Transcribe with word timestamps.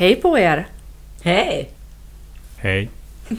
Hej 0.00 0.16
på 0.16 0.38
er! 0.38 0.66
Hej! 1.22 1.70
Hej. 2.56 2.90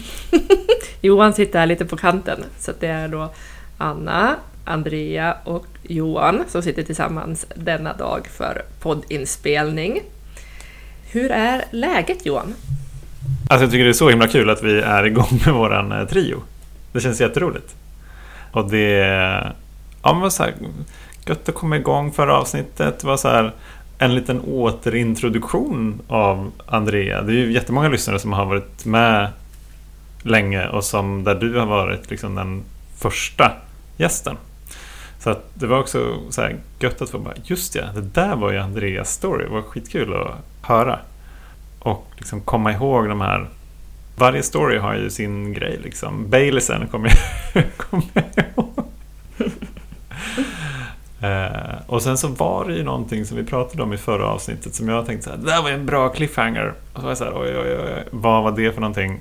Johan 1.01 1.33
sitter 1.33 1.59
här 1.59 1.65
lite 1.65 1.85
på 1.85 1.97
kanten, 1.97 2.43
så 2.59 2.71
det 2.79 2.87
är 2.87 3.07
då 3.07 3.29
Anna, 3.77 4.35
Andrea 4.65 5.37
och 5.43 5.65
Johan 5.83 6.43
som 6.47 6.61
sitter 6.61 6.83
tillsammans 6.83 7.45
denna 7.55 7.93
dag 7.93 8.27
för 8.27 8.61
poddinspelning. 8.79 10.01
Hur 11.11 11.31
är 11.31 11.65
läget 11.71 12.25
Johan? 12.25 12.53
Alltså 13.49 13.63
jag 13.63 13.71
tycker 13.71 13.83
det 13.83 13.91
är 13.91 13.93
så 13.93 14.09
himla 14.09 14.27
kul 14.27 14.49
att 14.49 14.63
vi 14.63 14.79
är 14.79 15.03
igång 15.03 15.39
med 15.45 15.53
våran 15.53 15.91
eh, 15.91 16.07
trio. 16.07 16.43
Det 16.91 17.01
känns 17.01 17.21
jätteroligt. 17.21 17.75
Och 18.51 18.69
det... 18.69 19.53
Ja 20.03 20.13
men 20.13 20.31
så 20.31 20.43
här, 20.43 20.53
gött 21.25 21.49
att 21.49 21.55
komma 21.55 21.77
igång 21.77 22.11
förra 22.11 22.37
avsnittet. 22.37 22.99
Det 22.99 23.07
var 23.07 23.17
så 23.17 23.27
här 23.27 23.53
en 24.01 24.15
liten 24.15 24.41
återintroduktion 24.41 26.01
av 26.07 26.51
Andrea. 26.65 27.21
Det 27.21 27.31
är 27.31 27.35
ju 27.35 27.51
jättemånga 27.51 27.89
lyssnare 27.89 28.19
som 28.19 28.33
har 28.33 28.45
varit 28.45 28.85
med 28.85 29.29
länge 30.21 30.67
och 30.67 30.83
som 30.83 31.23
där 31.23 31.35
du 31.35 31.57
har 31.59 31.65
varit 31.65 32.09
liksom 32.09 32.35
den 32.35 32.63
första 32.97 33.51
gästen. 33.97 34.37
Så 35.19 35.29
att 35.29 35.45
det 35.53 35.67
var 35.67 35.79
också 35.79 36.17
så 36.29 36.41
här 36.41 36.55
gött 36.79 37.01
att 37.01 37.09
få 37.09 37.19
bara, 37.19 37.33
just 37.43 37.75
ja, 37.75 37.83
det 37.95 38.01
där 38.01 38.35
var 38.35 38.51
ju 38.51 38.57
Andreas 38.57 39.11
story. 39.11 39.43
Det 39.43 39.51
var 39.51 39.61
skitkul 39.61 40.13
att 40.13 40.67
höra. 40.67 40.99
Och 41.79 42.07
liksom 42.17 42.41
komma 42.41 42.71
ihåg 42.71 43.09
de 43.09 43.21
här 43.21 43.47
varje 44.15 44.43
story 44.43 44.77
har 44.77 44.95
ju 44.95 45.09
sin 45.09 45.53
grej 45.53 45.79
liksom. 45.83 46.29
Baileysen 46.29 46.87
kommer 46.87 47.11
jag, 47.53 47.63
kommer 47.77 48.05
jag 48.13 48.45
ihåg. 48.55 48.85
Eh, 51.21 51.75
och 51.91 52.01
sen 52.01 52.17
så 52.17 52.27
var 52.27 52.65
det 52.65 52.73
ju 52.73 52.83
någonting 52.83 53.25
som 53.25 53.37
vi 53.37 53.43
pratade 53.43 53.83
om 53.83 53.93
i 53.93 53.97
förra 53.97 54.27
avsnittet 54.27 54.75
som 54.75 54.89
jag 54.89 55.05
tänkte 55.05 55.23
så 55.23 55.29
här, 55.29 55.37
det 55.37 55.45
där 55.45 55.61
var 55.61 55.69
en 55.69 55.85
bra 55.85 56.09
cliffhanger. 56.09 56.73
Och 56.93 56.99
så 56.99 57.01
var 57.01 57.09
jag 57.09 57.17
så 57.17 57.23
här, 57.23 57.33
oj, 57.35 57.57
oj, 57.57 57.77
oj, 57.77 58.03
vad 58.11 58.43
var 58.43 58.51
det 58.51 58.73
för 58.73 58.81
någonting? 58.81 59.19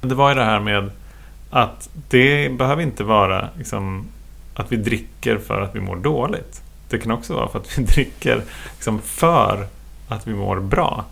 Det 0.00 0.14
var 0.14 0.28
ju 0.28 0.34
det 0.34 0.44
här 0.44 0.60
med 0.60 0.90
att 1.50 1.88
det 2.08 2.52
behöver 2.58 2.82
inte 2.82 3.04
vara 3.04 3.48
liksom, 3.58 4.06
att 4.54 4.72
vi 4.72 4.76
dricker 4.76 5.38
för 5.38 5.60
att 5.60 5.74
vi 5.74 5.80
mår 5.80 5.96
dåligt. 5.96 6.62
Det 6.88 6.98
kan 6.98 7.12
också 7.12 7.34
vara 7.34 7.48
för 7.48 7.58
att 7.58 7.78
vi 7.78 7.82
dricker 7.94 8.42
liksom, 8.74 9.00
för 9.02 9.66
att 10.08 10.26
vi 10.26 10.34
mår 10.34 10.60
bra. 10.60 11.04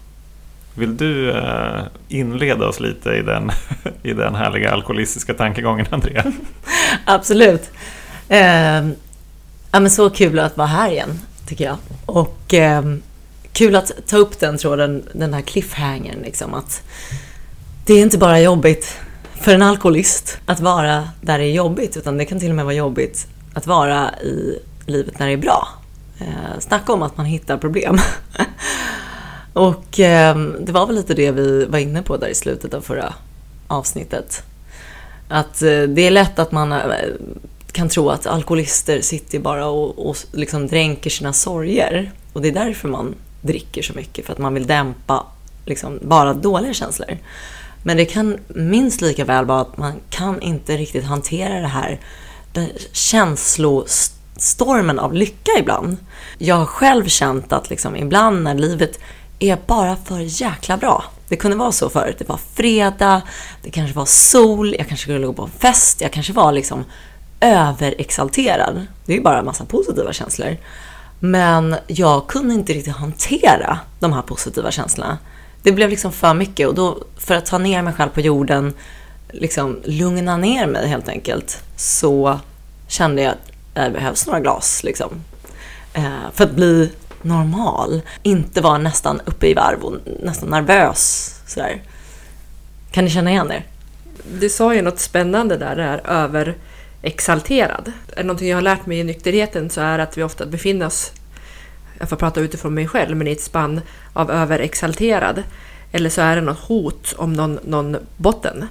Vill 0.74 0.96
du 0.96 1.30
eh, 1.30 1.82
inleda 2.08 2.68
oss 2.68 2.80
lite 2.80 3.10
i 3.10 3.22
den, 3.22 3.50
i 4.02 4.12
den 4.12 4.34
härliga 4.34 4.72
alkoholistiska 4.72 5.34
tankegången, 5.34 5.86
Andrea? 5.90 6.24
Absolut. 7.04 7.70
Eh, 8.28 8.86
ja, 9.76 9.80
men 9.80 9.90
så 9.90 10.10
kul 10.10 10.38
att 10.38 10.56
vara 10.56 10.68
här 10.68 10.90
igen, 10.90 11.20
tycker 11.46 11.64
jag. 11.64 11.76
Och 12.06 12.54
eh, 12.54 12.84
kul 13.52 13.76
att 13.76 13.92
ta 14.06 14.16
upp 14.16 14.38
den 14.38 14.58
tråden, 14.58 15.02
den 15.12 15.34
här 15.34 15.40
cliffhangern, 15.40 16.22
liksom 16.22 16.54
att 16.54 16.82
det 17.86 17.94
är 17.94 18.02
inte 18.02 18.18
bara 18.18 18.40
jobbigt 18.40 18.98
för 19.40 19.54
en 19.54 19.62
alkoholist 19.62 20.38
att 20.46 20.60
vara 20.60 21.08
där 21.20 21.38
det 21.38 21.44
är 21.44 21.52
jobbigt, 21.52 21.96
utan 21.96 22.18
det 22.18 22.24
kan 22.24 22.40
till 22.40 22.50
och 22.50 22.56
med 22.56 22.64
vara 22.64 22.74
jobbigt 22.74 23.26
att 23.54 23.66
vara 23.66 24.10
i 24.10 24.58
livet 24.86 25.18
när 25.18 25.26
det 25.26 25.32
är 25.32 25.36
bra. 25.36 25.68
Eh, 26.18 26.58
snacka 26.60 26.92
om 26.92 27.02
att 27.02 27.16
man 27.16 27.26
hittar 27.26 27.56
problem. 27.56 27.98
Och 29.52 30.00
eh, 30.00 30.36
det 30.60 30.72
var 30.72 30.86
väl 30.86 30.96
lite 30.96 31.14
det 31.14 31.30
vi 31.30 31.64
var 31.64 31.78
inne 31.78 32.02
på 32.02 32.16
där 32.16 32.28
i 32.28 32.34
slutet 32.34 32.74
av 32.74 32.80
förra 32.80 33.14
avsnittet. 33.66 34.42
Att 35.28 35.62
eh, 35.62 35.82
det 35.82 36.06
är 36.06 36.10
lätt 36.10 36.38
att 36.38 36.52
man 36.52 36.72
eh, 36.72 36.78
kan 37.76 37.88
tro 37.88 38.10
att 38.10 38.26
alkoholister 38.26 39.00
sitter 39.00 39.38
bara 39.38 39.66
och, 39.66 40.08
och 40.08 40.16
liksom 40.32 40.66
dränker 40.66 41.10
sina 41.10 41.32
sorger. 41.32 42.12
Och 42.32 42.42
det 42.42 42.48
är 42.48 42.52
därför 42.52 42.88
man 42.88 43.14
dricker 43.40 43.82
så 43.82 43.94
mycket, 43.94 44.26
för 44.26 44.32
att 44.32 44.38
man 44.38 44.54
vill 44.54 44.66
dämpa 44.66 45.26
liksom 45.64 45.98
bara 46.02 46.34
dåliga 46.34 46.74
känslor. 46.74 47.18
Men 47.82 47.96
det 47.96 48.04
kan 48.04 48.38
minst 48.48 49.00
lika 49.00 49.24
väl 49.24 49.44
vara 49.44 49.60
att 49.60 49.76
man 49.76 49.92
kan 50.10 50.42
inte 50.42 50.76
riktigt 50.76 51.04
hantera 51.04 51.60
det 51.60 51.66
här 51.66 52.00
den 52.52 52.68
känslostormen 52.92 54.98
av 54.98 55.14
lycka 55.14 55.52
ibland. 55.58 55.96
Jag 56.38 56.56
har 56.56 56.66
själv 56.66 57.06
känt 57.06 57.52
att 57.52 57.70
liksom 57.70 57.96
ibland 57.96 58.42
när 58.42 58.54
livet 58.54 58.98
är 59.38 59.58
bara 59.66 59.96
för 59.96 60.42
jäkla 60.42 60.76
bra. 60.76 61.04
Det 61.28 61.36
kunde 61.36 61.56
vara 61.56 61.72
så 61.72 61.88
förut. 61.88 62.16
Det 62.18 62.28
var 62.28 62.40
fredag, 62.54 63.22
det 63.62 63.70
kanske 63.70 63.96
var 63.96 64.04
sol, 64.04 64.74
jag 64.78 64.88
kanske 64.88 65.04
skulle 65.04 65.26
gå 65.26 65.32
på 65.32 65.42
en 65.42 65.50
fest, 65.58 66.00
jag 66.00 66.12
kanske 66.12 66.32
var 66.32 66.52
liksom 66.52 66.84
överexalterad. 67.40 68.86
Det 69.04 69.12
är 69.12 69.16
ju 69.16 69.22
bara 69.22 69.38
en 69.38 69.44
massa 69.44 69.64
positiva 69.64 70.12
känslor. 70.12 70.56
Men 71.20 71.76
jag 71.86 72.26
kunde 72.26 72.54
inte 72.54 72.72
riktigt 72.72 72.96
hantera 72.96 73.78
de 74.00 74.12
här 74.12 74.22
positiva 74.22 74.70
känslorna. 74.70 75.18
Det 75.62 75.72
blev 75.72 75.90
liksom 75.90 76.12
för 76.12 76.34
mycket 76.34 76.68
och 76.68 76.74
då, 76.74 76.98
för 77.18 77.34
att 77.34 77.46
ta 77.46 77.58
ner 77.58 77.82
mig 77.82 77.92
själv 77.92 78.10
på 78.10 78.20
jorden, 78.20 78.74
liksom 79.32 79.80
lugna 79.84 80.36
ner 80.36 80.66
mig 80.66 80.88
helt 80.88 81.08
enkelt, 81.08 81.62
så 81.76 82.40
kände 82.88 83.22
jag 83.22 83.32
att 83.32 83.52
det 83.74 83.90
behövs 83.90 84.26
några 84.26 84.40
glas 84.40 84.84
liksom. 84.84 85.10
Eh, 85.92 86.30
för 86.32 86.44
att 86.44 86.54
bli 86.54 86.90
normal. 87.22 88.02
Inte 88.22 88.60
vara 88.60 88.78
nästan 88.78 89.20
uppe 89.24 89.46
i 89.46 89.54
varv 89.54 89.82
och 89.82 89.94
nästan 90.22 90.48
nervös. 90.48 91.34
Sådär. 91.46 91.82
Kan 92.90 93.04
ni 93.04 93.10
känna 93.10 93.30
igen 93.30 93.52
er? 93.52 93.64
Du 94.40 94.48
sa 94.48 94.74
ju 94.74 94.82
något 94.82 94.98
spännande 94.98 95.56
där, 95.56 95.76
det 95.76 95.82
här 95.82 96.00
över 96.04 96.56
exalterad. 97.02 97.92
Är 98.12 98.16
det 98.16 98.22
någonting 98.22 98.48
jag 98.48 98.56
har 98.56 98.62
lärt 98.62 98.86
mig 98.86 98.98
i 98.98 99.04
nykterheten 99.04 99.70
så 99.70 99.80
är 99.80 99.98
att 99.98 100.18
vi 100.18 100.22
ofta 100.22 100.46
befinner 100.46 100.86
oss, 100.86 101.12
jag 101.98 102.08
får 102.08 102.16
prata 102.16 102.40
utifrån 102.40 102.74
mig 102.74 102.88
själv, 102.88 103.16
men 103.16 103.28
i 103.28 103.32
ett 103.32 103.40
spann 103.40 103.80
av 104.12 104.30
överexalterad. 104.30 105.42
Eller 105.92 106.10
så 106.10 106.20
är 106.20 106.36
det 106.36 106.42
något 106.42 106.58
hot 106.58 107.14
om 107.16 107.32
någon, 107.32 107.58
någon 107.64 107.96
botten. 108.16 108.68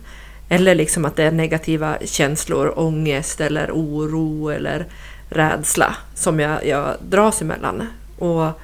Eller 0.50 0.76
liksom 0.76 1.06
att 1.06 1.16
det 1.16 1.24
är 1.24 1.32
negativa 1.32 1.98
känslor, 2.06 2.80
ångest 2.80 3.42
eller 3.42 3.72
oro 3.72 4.50
eller 4.50 4.86
rädsla 5.30 5.96
som 6.16 6.40
jag, 6.40 6.66
jag 6.68 6.96
dras 7.10 7.42
emellan. 7.42 7.88
Och 8.20 8.62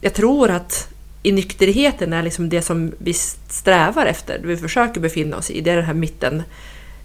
jag 0.00 0.14
tror 0.14 0.50
att 0.50 0.88
i 1.22 1.32
nykterheten 1.32 2.12
är 2.12 2.22
liksom 2.22 2.48
det 2.48 2.62
som 2.62 2.92
vi 2.98 3.14
strävar 3.48 4.06
efter, 4.06 4.38
det 4.38 4.46
vi 4.46 4.56
försöker 4.56 5.00
befinna 5.00 5.36
oss 5.36 5.50
i, 5.50 5.60
det 5.60 5.70
är 5.70 5.76
den 5.76 5.84
här 5.84 5.94
mitten 5.94 6.42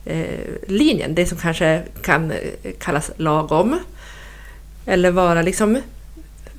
Eh, 0.06 0.40
linjen, 0.68 1.16
det 1.16 1.26
som 1.26 1.38
kanske 1.38 1.84
kan 2.02 2.32
eh, 2.32 2.38
kallas 2.80 3.12
lagom. 3.18 3.80
Eller 4.86 5.12
vara 5.12 5.42
liksom 5.42 5.82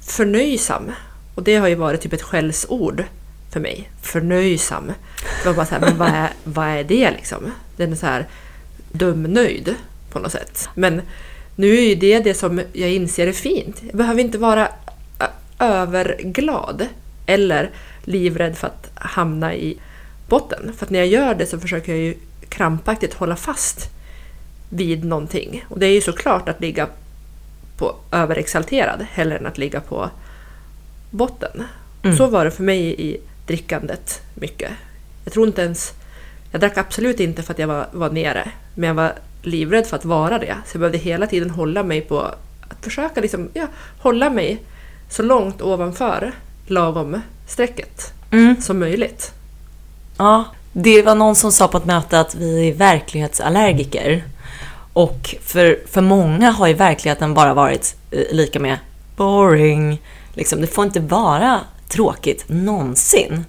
förnöjsam. 0.00 0.93
Och 1.34 1.43
det 1.43 1.56
har 1.56 1.69
ju 1.69 1.75
varit 1.75 2.00
typ 2.00 2.12
ett 2.12 2.22
skällsord 2.22 3.05
för 3.53 3.60
mig. 3.60 3.91
Förnöjsam. 4.03 4.93
Det 5.43 5.49
var 5.49 5.55
bara 5.55 5.66
så 5.66 5.75
här, 5.75 5.81
men 5.81 5.99
vad 5.99 6.09
är, 6.09 6.31
vad 6.44 6.66
är 6.66 6.84
det 6.84 7.10
liksom? 7.10 7.53
Den 7.77 7.93
är 7.93 7.97
så 7.97 8.06
här 8.06 8.27
dumnöjd 8.93 9.75
på 10.11 10.19
något 10.19 10.32
sätt. 10.32 10.69
Men 10.75 11.03
nu 11.56 11.76
är 11.76 11.82
ju 11.88 11.94
det 11.94 12.19
det 12.19 12.34
som 12.34 12.62
jag 12.72 12.91
inser 12.91 13.26
är 13.26 13.32
fint. 13.32 13.82
Jag 13.87 13.97
behöver 13.97 14.21
inte 14.21 14.38
vara 14.38 14.69
överglad 15.59 16.87
eller 17.26 17.71
livrädd 18.05 18.56
för 18.56 18.66
att 18.66 18.91
hamna 18.94 19.55
i 19.55 19.78
botten. 20.28 20.72
För 20.78 20.87
att 20.87 20.91
när 20.91 20.99
jag 20.99 21.09
gör 21.09 21.34
det 21.34 21.47
så 21.47 21.59
försöker 21.59 21.93
jag 21.93 22.00
ju 22.00 22.15
krampaktigt 22.54 23.15
hålla 23.15 23.37
fast 23.37 23.91
vid 24.69 25.04
någonting. 25.04 25.65
Och 25.69 25.78
det 25.78 25.87
är 25.87 25.92
ju 25.92 26.00
såklart 26.00 26.48
att 26.48 26.60
ligga 26.60 26.88
på 27.76 27.97
överexalterad 28.10 29.06
hellre 29.12 29.38
än 29.38 29.47
att 29.47 29.59
ligga 29.59 29.81
på 29.81 30.10
botten. 31.10 31.64
Mm. 32.03 32.16
Så 32.16 32.26
var 32.26 32.44
det 32.44 32.50
för 32.50 32.62
mig 32.62 32.94
i 32.98 33.20
drickandet 33.47 34.22
mycket. 34.34 34.70
Jag 35.25 35.32
tror 35.32 35.47
inte 35.47 35.62
ens... 35.62 35.93
Jag 36.50 36.60
drack 36.60 36.78
absolut 36.78 37.20
inte 37.20 37.43
för 37.43 37.52
att 37.52 37.58
jag 37.58 37.69
var, 37.69 37.87
var 37.93 38.11
nere, 38.11 38.50
men 38.75 38.88
jag 38.88 38.94
var 38.94 39.12
livrädd 39.43 39.87
för 39.87 39.96
att 39.96 40.05
vara 40.05 40.38
det. 40.38 40.56
Så 40.67 40.75
jag 40.75 40.81
behövde 40.81 40.99
hela 40.99 41.26
tiden 41.26 41.50
hålla 41.50 41.82
mig 41.82 42.00
på 42.00 42.20
att 42.20 42.84
försöka 42.84 43.20
liksom, 43.20 43.49
ja, 43.55 43.67
hålla 43.99 44.31
mig 44.31 44.62
så 45.11 45.23
långt 45.23 45.62
ovanför 45.62 46.32
lagom 46.67 47.20
strecket 47.46 48.12
mm. 48.31 48.62
som 48.62 48.78
möjligt. 48.78 49.32
Ja, 50.19 50.44
det 50.76 51.03
var 51.03 51.15
någon 51.15 51.35
som 51.35 51.53
sa 51.53 51.69
på 51.69 51.79
ett 51.79 51.85
möte 51.85 52.21
att 52.21 52.35
vi 52.35 52.69
är 52.69 52.75
verklighetsallergiker. 52.75 54.25
Och 54.93 55.35
för, 55.43 55.79
för 55.91 56.00
många 56.00 56.50
har 56.50 56.67
ju 56.67 56.75
verkligheten 56.75 57.35
bara 57.35 57.55
varit 57.55 57.97
eh, 58.11 58.25
lika 58.31 58.61
med 58.61 58.79
boring. 59.17 60.00
Liksom, 60.32 60.61
det 60.61 60.67
får 60.67 60.85
inte 60.85 61.00
vara 61.00 61.61
tråkigt 61.88 62.44
någonsin. 62.47 63.44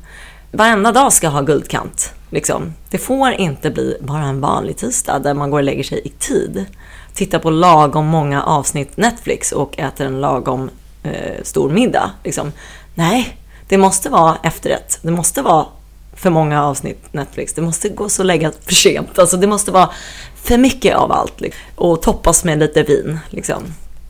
Varenda 0.51 0.91
dag 0.91 1.13
ska 1.13 1.27
ha 1.27 1.41
guldkant. 1.41 2.13
Liksom. 2.29 2.73
Det 2.89 2.97
får 2.97 3.31
inte 3.31 3.69
bli 3.69 3.97
bara 4.01 4.23
en 4.23 4.41
vanlig 4.41 4.77
tisdag 4.77 5.19
där 5.19 5.33
man 5.33 5.51
går 5.51 5.57
och 5.57 5.63
lägger 5.63 5.83
sig 5.83 6.01
i 6.03 6.09
tid. 6.09 6.65
Tittar 7.13 7.39
på 7.39 7.49
lagom 7.49 8.05
många 8.05 8.43
avsnitt 8.43 8.97
Netflix 8.97 9.51
och 9.51 9.79
äter 9.79 10.05
en 10.05 10.21
lagom 10.21 10.69
eh, 11.03 11.43
stor 11.43 11.69
middag. 11.69 12.11
Liksom. 12.23 12.51
Nej, 12.95 13.37
det 13.67 13.77
måste 13.77 14.09
vara 14.09 14.37
efterrätt. 14.43 14.99
Det 15.01 15.11
måste 15.11 15.41
vara 15.41 15.65
för 16.15 16.29
många 16.29 16.63
avsnitt 16.63 17.13
Netflix. 17.13 17.53
Det 17.53 17.61
måste 17.61 17.89
gå 17.89 18.09
så 18.09 18.23
lägga 18.23 18.51
för 18.65 18.73
sent. 18.73 19.19
Alltså 19.19 19.37
det 19.37 19.47
måste 19.47 19.71
vara 19.71 19.89
för 20.35 20.57
mycket 20.57 20.95
av 20.95 21.11
allt. 21.11 21.41
Liksom. 21.41 21.61
Och 21.75 22.01
toppas 22.01 22.43
med 22.43 22.59
lite 22.59 22.83
vin. 22.83 23.19
Liksom. 23.29 23.63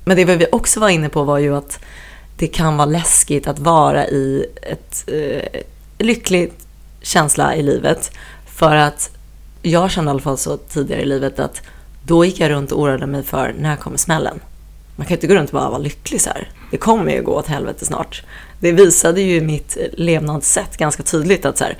Men 0.06 0.18
det 0.18 0.26
vi 0.26 0.48
också 0.52 0.80
var 0.80 0.90
inne 0.90 1.10
på 1.10 1.24
var 1.24 1.38
ju 1.38 1.56
att 1.56 1.80
det 2.38 2.48
kan 2.48 2.78
vara 2.78 2.86
läskigt 2.86 3.48
att 3.48 3.60
vara 3.60 4.08
i 4.08 4.46
ett, 4.62 5.04
eh, 5.08 5.62
lycklig 5.98 6.52
känsla 7.02 7.56
i 7.56 7.64
livet. 7.64 8.12
För 8.46 8.76
att 8.76 9.10
jag 9.62 9.92
kände 9.92 10.10
i 10.10 10.12
alla 10.12 10.22
fall 10.22 10.38
så 10.38 10.58
tidigare 10.58 11.02
i 11.02 11.06
livet 11.06 11.40
att 11.40 11.62
då 12.04 12.26
gick 12.26 12.40
jag 12.40 12.50
runt 12.52 12.72
och 12.72 12.82
oroade 12.82 13.08
mig 13.08 13.24
för 13.24 13.56
när 13.60 13.76
kommer 13.76 13.98
smällen. 13.98 14.40
Man 14.96 15.08
kan 15.08 15.14
ju 15.14 15.16
inte 15.16 15.28
gå 15.28 15.36
runt 15.36 15.50
och 15.50 15.60
bara 15.60 15.70
vara 15.70 15.78
lycklig 15.78 16.22
så 16.22 16.30
här. 16.30 16.50
Det 16.72 16.78
kommer 16.78 17.12
ju 17.12 17.22
gå 17.22 17.32
åt 17.34 17.48
helvete 17.48 17.86
snart. 17.86 18.24
Det 18.60 18.72
visade 18.72 19.22
ju 19.22 19.42
mitt 19.42 19.78
levnadssätt 19.94 20.78
ganska 20.78 21.04
tydligt 21.04 21.46
att 21.46 21.58
så 21.58 21.64
här, 21.64 21.78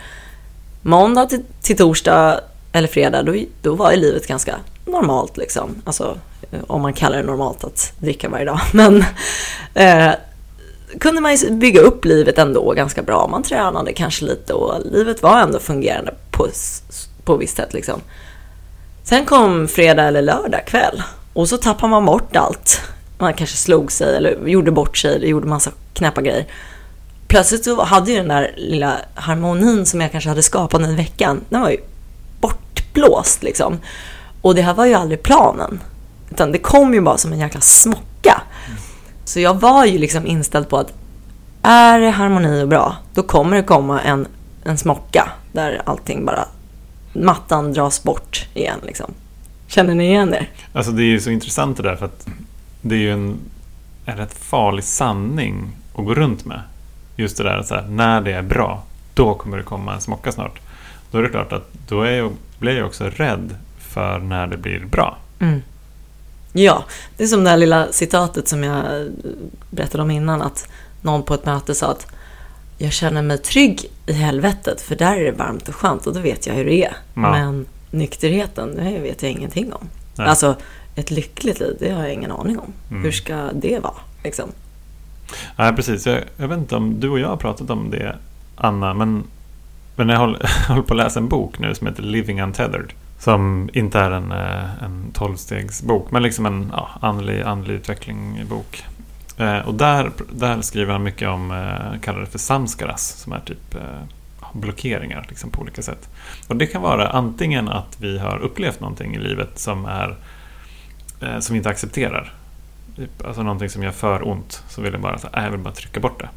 måndag 0.82 1.26
till, 1.26 1.44
till 1.62 1.78
torsdag 1.78 2.40
eller 2.72 2.88
fredag, 2.88 3.24
då, 3.24 3.36
då 3.62 3.76
var 3.76 3.92
ju 3.92 3.98
livet 3.98 4.28
ganska 4.28 4.56
normalt 4.86 5.38
liksom. 5.38 5.82
Alltså 5.86 6.18
eh, 6.52 6.60
om 6.68 6.82
man 6.82 6.94
kallar 6.94 7.18
det 7.18 7.24
normalt 7.24 7.64
att 7.64 7.94
dricka 8.00 8.30
varje 8.30 8.46
dag. 8.46 8.60
Men 8.74 9.06
eh, 9.74 10.12
kunde 11.00 11.22
man 11.22 11.36
ju 11.36 11.52
bygga 11.52 11.82
upp 11.82 12.06
livet 12.06 12.38
ändå 12.38 12.72
ganska 12.72 13.02
bra. 13.02 13.28
Man 13.28 13.44
tränade 13.44 13.94
kanske 13.94 14.26
lite 14.26 14.54
och 14.54 14.86
livet 14.86 15.24
var 15.24 15.40
ändå 15.40 15.60
fungerande 15.60 16.14
på, 16.32 16.48
på 17.24 17.38
visst 17.38 17.58
sätt 17.58 17.74
liksom. 17.74 18.02
Sen 19.04 19.26
kom 19.26 19.68
fredag 19.68 20.04
eller 20.04 20.22
lördag 20.22 20.66
kväll 20.68 21.04
och 21.34 21.50
så 21.50 21.58
tappar 21.58 21.88
man 21.88 22.06
bort 22.06 22.36
allt. 22.36 22.82
Man 23.18 23.34
kanske 23.34 23.58
slog 23.58 23.92
sig 23.92 24.18
eller 24.18 24.48
gjorde 24.48 24.72
bort 24.72 24.98
sig 24.98 25.16
eller 25.16 25.28
gjorde 25.28 25.48
massa 25.48 25.72
knäppa 25.94 26.22
grejer. 26.22 26.46
Plötsligt 27.28 27.64
så 27.64 27.84
hade 27.84 28.12
ju 28.12 28.18
den 28.18 28.28
där 28.28 28.54
lilla 28.58 28.98
harmonin 29.16 29.86
som 29.86 30.02
jag 30.02 30.12
kanske 30.12 30.30
hade 30.30 30.44
skapat 30.44 30.82
i 30.82 30.96
veckan, 30.96 31.42
den 31.50 31.62
var 31.62 31.70
ju 31.70 31.78
bortblåst 32.40 33.44
liksom. 33.44 33.80
Och 34.42 34.56
det 34.56 34.62
här 34.62 34.74
var 34.74 34.86
ju 34.86 34.94
aldrig 34.94 35.24
planen. 35.24 35.80
Utan 36.32 36.52
det 36.52 36.60
kom 36.60 36.94
ju 36.94 37.02
bara 37.02 37.18
som 37.18 37.34
en 37.34 37.40
jäkla 37.40 37.62
smocka. 37.62 38.42
Så 39.26 39.40
jag 39.40 39.54
var 39.54 39.86
ju 39.86 39.98
liksom 39.98 40.28
inställd 40.28 40.70
på 40.70 40.78
att 40.78 40.94
är 41.62 42.00
det 42.00 42.10
harmoni 42.10 42.64
och 42.64 42.68
bra, 42.68 42.96
då 43.14 43.24
kommer 43.24 43.58
det 43.58 43.64
komma 43.64 44.02
en, 44.02 44.28
en 44.64 44.78
smocka 44.78 45.32
där 45.52 45.82
allting 45.86 46.26
bara, 46.26 46.48
mattan 47.14 47.74
dras 47.74 48.04
bort 48.04 48.48
igen 48.54 48.80
liksom. 48.84 49.14
Känner 49.68 49.96
ni 49.96 50.06
igen 50.06 50.32
det? 50.32 50.46
Alltså 50.74 50.92
det 50.92 51.04
är 51.04 51.08
ju 51.08 51.20
så 51.20 51.30
intressant 51.30 51.78
det 51.78 51.84
där 51.84 51.96
för 51.96 52.06
att 52.06 52.28
det 52.90 52.96
är 52.96 53.00
ju 53.00 53.12
en, 53.12 53.40
en 54.06 54.18
rätt 54.18 54.34
farlig 54.38 54.84
sanning 54.84 55.70
att 55.96 56.06
gå 56.06 56.14
runt 56.14 56.46
med. 56.46 56.62
Just 57.16 57.38
det 57.38 57.44
där 57.44 57.58
att 57.58 57.68
så 57.68 57.76
här, 57.76 57.88
när 57.88 58.22
det 58.22 58.32
är 58.32 58.42
bra, 58.42 58.84
då 59.14 59.34
kommer 59.34 59.58
det 59.58 59.64
komma 59.64 59.94
en 59.94 60.02
smocka 60.02 60.32
snart. 60.32 60.60
Då 61.12 61.18
är 61.18 61.24
det 61.24 61.30
klart 61.30 61.54
att 61.54 61.70
då 61.88 62.02
är 62.02 62.12
jag, 62.12 62.32
blir 62.60 62.78
jag 62.78 62.88
också 62.88 63.04
rädd 63.04 63.56
för 63.80 64.20
när 64.20 64.48
det 64.48 64.58
blir 64.58 64.86
bra. 64.86 65.18
Mm. 65.40 65.62
Ja, 66.54 66.84
det 67.18 67.24
är 67.24 67.28
som 67.28 67.44
det 67.44 67.50
här 67.50 67.58
lilla 67.58 67.92
citatet 67.92 68.48
som 68.48 68.64
jag 68.64 69.08
berättade 69.70 70.04
om 70.04 70.12
innan, 70.12 70.42
att 70.42 70.68
någon 71.02 71.24
på 71.24 71.34
ett 71.34 71.46
möte 71.46 71.76
sa 71.76 71.92
att 71.92 72.08
jag 72.78 72.92
känner 72.92 73.22
mig 73.22 73.38
trygg 73.38 73.86
i 74.06 74.14
helvetet, 74.14 74.82
för 74.82 74.96
där 74.96 75.18
är 75.18 75.24
det 75.24 75.32
varmt 75.32 75.70
och 75.70 75.76
skönt 75.76 76.08
och 76.08 76.14
då 76.14 76.20
vet 76.20 76.48
jag 76.48 76.54
hur 76.54 76.66
det 76.66 76.84
är. 76.84 76.96
Ja. 77.14 77.32
Men 77.32 77.66
nykterheten, 77.92 78.76
det 78.76 79.00
vet 79.00 79.24
jag 79.24 79.32
ingenting 79.32 79.74
om. 79.74 79.90
Nej. 80.16 80.28
Alltså, 80.28 80.56
ett 80.96 81.12
lyckligt 81.12 81.60
liv, 81.60 81.76
det 81.80 81.92
har 81.92 82.04
jag 82.04 82.14
ingen 82.14 82.32
aning 82.32 82.60
om. 82.60 82.74
Mm. 82.92 83.04
Hur 83.04 83.12
ska 83.12 83.50
det 83.54 83.80
vara? 83.80 83.94
Liksom? 84.24 84.50
Nej, 85.56 85.74
precis. 85.74 86.08
Jag, 86.08 86.24
jag, 86.38 86.48
vet 86.48 86.58
inte 86.58 86.76
om 86.76 87.00
du 87.00 87.10
och 87.10 87.20
jag 87.20 87.28
har 87.28 87.38
pratat 87.38 87.70
om 87.70 87.90
det, 87.90 88.16
Anna, 88.56 88.94
men, 88.94 89.24
men 89.96 90.10
jag 90.10 90.20
håller, 90.20 90.50
håller 90.68 90.82
på 90.82 90.94
att 90.94 90.98
läsa 90.98 91.20
en 91.20 91.28
bok 91.28 91.60
nu 91.60 91.76
som 91.76 91.88
heter 91.88 92.04
Living 92.04 92.42
Untethered. 92.42 92.94
Som 93.20 93.70
inte 93.74 94.00
är 94.00 94.12
en, 94.12 94.32
eh, 94.32 94.84
en 94.84 95.12
tolvstegsbok, 95.14 96.12
men 96.12 96.24
liksom 96.24 96.46
en 96.46 96.72
ja, 96.74 96.90
andlig, 97.02 97.42
andlig 97.42 97.74
utveckling-bok. 97.74 98.84
Eh, 99.38 99.60
och 99.60 99.74
där, 99.74 100.12
där 100.32 100.62
skriver 100.62 100.94
han 100.94 101.04
mycket 101.04 101.30
om, 101.30 101.52
eh, 101.52 102.00
kallar 102.02 102.20
det 102.20 102.26
för 102.26 102.40
samskaras, 102.40 103.08
som 103.08 103.34
är 103.34 103.40
typ 103.40 103.76
eh, 103.76 103.82
blockeringar 104.54 105.26
liksom, 105.30 105.50
på 105.50 105.62
olika 105.62 105.82
sätt. 105.82 106.10
Och 106.48 106.56
det 106.56 106.68
kan 106.68 106.82
vara 106.82 107.10
antingen 107.10 107.70
att 107.70 107.98
vi 108.00 108.20
har 108.20 108.38
upplevt 108.38 108.80
någonting 108.80 109.16
i 109.16 109.20
livet 109.20 109.60
som, 109.60 109.86
är, 109.86 110.16
eh, 111.22 111.40
som 111.40 111.54
vi 111.54 111.58
inte 111.58 111.70
accepterar. 111.70 112.34
Typ, 112.96 113.26
alltså 113.26 113.44
någonting 113.44 113.70
som 113.70 113.84
gör 113.84 113.92
för 113.92 114.28
ont, 114.28 114.64
så 114.70 114.82
vill 114.82 114.94
jag 114.94 115.02
bara, 115.02 115.18
så, 115.18 115.28
äh, 115.28 115.44
jag 115.44 115.52
vill 115.52 115.60
bara 115.60 115.74
trycka 115.74 116.00
bort 116.00 116.20
det. 116.20 116.30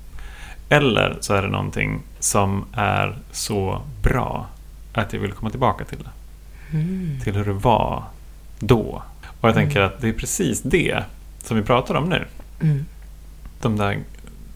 Eller 0.69 1.17
så 1.21 1.35
är 1.35 1.43
det 1.43 1.49
någonting 1.49 2.03
som 2.19 2.65
är 2.73 3.19
så 3.33 3.83
bra 4.03 4.47
att 4.93 5.13
jag 5.13 5.21
vill 5.21 5.33
komma 5.33 5.51
tillbaka 5.51 5.85
till 5.85 5.99
det. 5.99 6.11
Mm. 6.77 7.21
Till 7.25 7.35
hur 7.37 7.45
det 7.45 7.53
var 7.53 8.05
då. 8.59 9.03
Och 9.41 9.49
jag 9.49 9.53
mm. 9.53 9.65
tänker 9.65 9.81
att 9.81 10.01
det 10.01 10.09
är 10.09 10.13
precis 10.13 10.63
det 10.63 11.05
som 11.43 11.57
vi 11.57 11.63
pratar 11.63 11.95
om 11.95 12.09
nu. 12.09 12.27
Mm. 12.61 12.87
De 13.61 13.77
där 13.77 13.99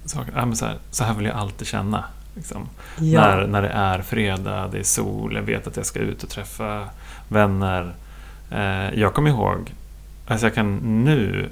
sakerna. 0.04 0.54
så, 0.54 0.66
här, 0.66 0.76
så 0.90 1.04
här 1.04 1.14
vill 1.14 1.26
jag 1.26 1.36
alltid 1.36 1.66
känna. 1.66 2.04
Liksom. 2.34 2.68
Ja. 2.98 3.20
När, 3.20 3.46
när 3.46 3.62
det 3.62 3.68
är 3.68 4.02
fredag, 4.02 4.68
det 4.72 4.78
är 4.78 4.82
sol, 4.82 5.34
jag 5.34 5.42
vet 5.42 5.66
att 5.66 5.76
jag 5.76 5.86
ska 5.86 5.98
ut 5.98 6.22
och 6.22 6.28
träffa 6.28 6.88
vänner. 7.28 7.94
Eh, 8.50 8.98
jag 9.00 9.14
kommer 9.14 9.30
ihåg, 9.30 9.72
alltså 10.32 10.46
jag 10.46 10.54
kan 10.54 10.76
nu 11.04 11.48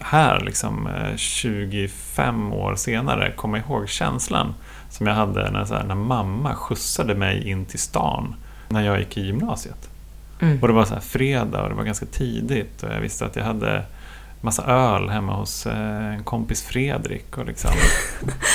här, 0.00 0.40
liksom 0.40 0.88
25 1.16 2.46
eh, 2.46 2.58
år 2.58 2.74
senare, 2.74 3.32
komma 3.36 3.58
ihåg 3.58 3.88
känslan 3.88 4.54
som 4.90 5.06
jag 5.06 5.14
hade 5.14 5.50
när, 5.50 5.64
här, 5.64 5.84
när 5.84 5.94
mamma 5.94 6.54
skjutsade 6.54 7.14
mig 7.14 7.48
in 7.50 7.64
till 7.64 7.78
stan 7.78 8.34
när 8.68 8.82
jag 8.82 8.98
gick 8.98 9.16
i 9.16 9.26
gymnasiet. 9.26 9.90
Mm. 10.40 10.58
Och 10.62 10.68
det 10.68 10.74
var 10.74 10.84
så 10.84 10.94
här 10.94 11.00
fredag 11.00 11.62
och 11.62 11.68
det 11.68 11.74
var 11.74 11.84
ganska 11.84 12.06
tidigt 12.06 12.82
och 12.82 12.90
jag 12.92 13.00
visste 13.00 13.26
att 13.26 13.36
jag 13.36 13.44
hade 13.44 13.82
massa 14.40 14.64
öl 14.64 15.08
hemma 15.08 15.34
hos 15.34 15.66
eh, 15.66 16.14
en 16.14 16.24
kompis 16.24 16.62
Fredrik. 16.62 17.38
Och 17.38 17.46
liksom, 17.46 17.70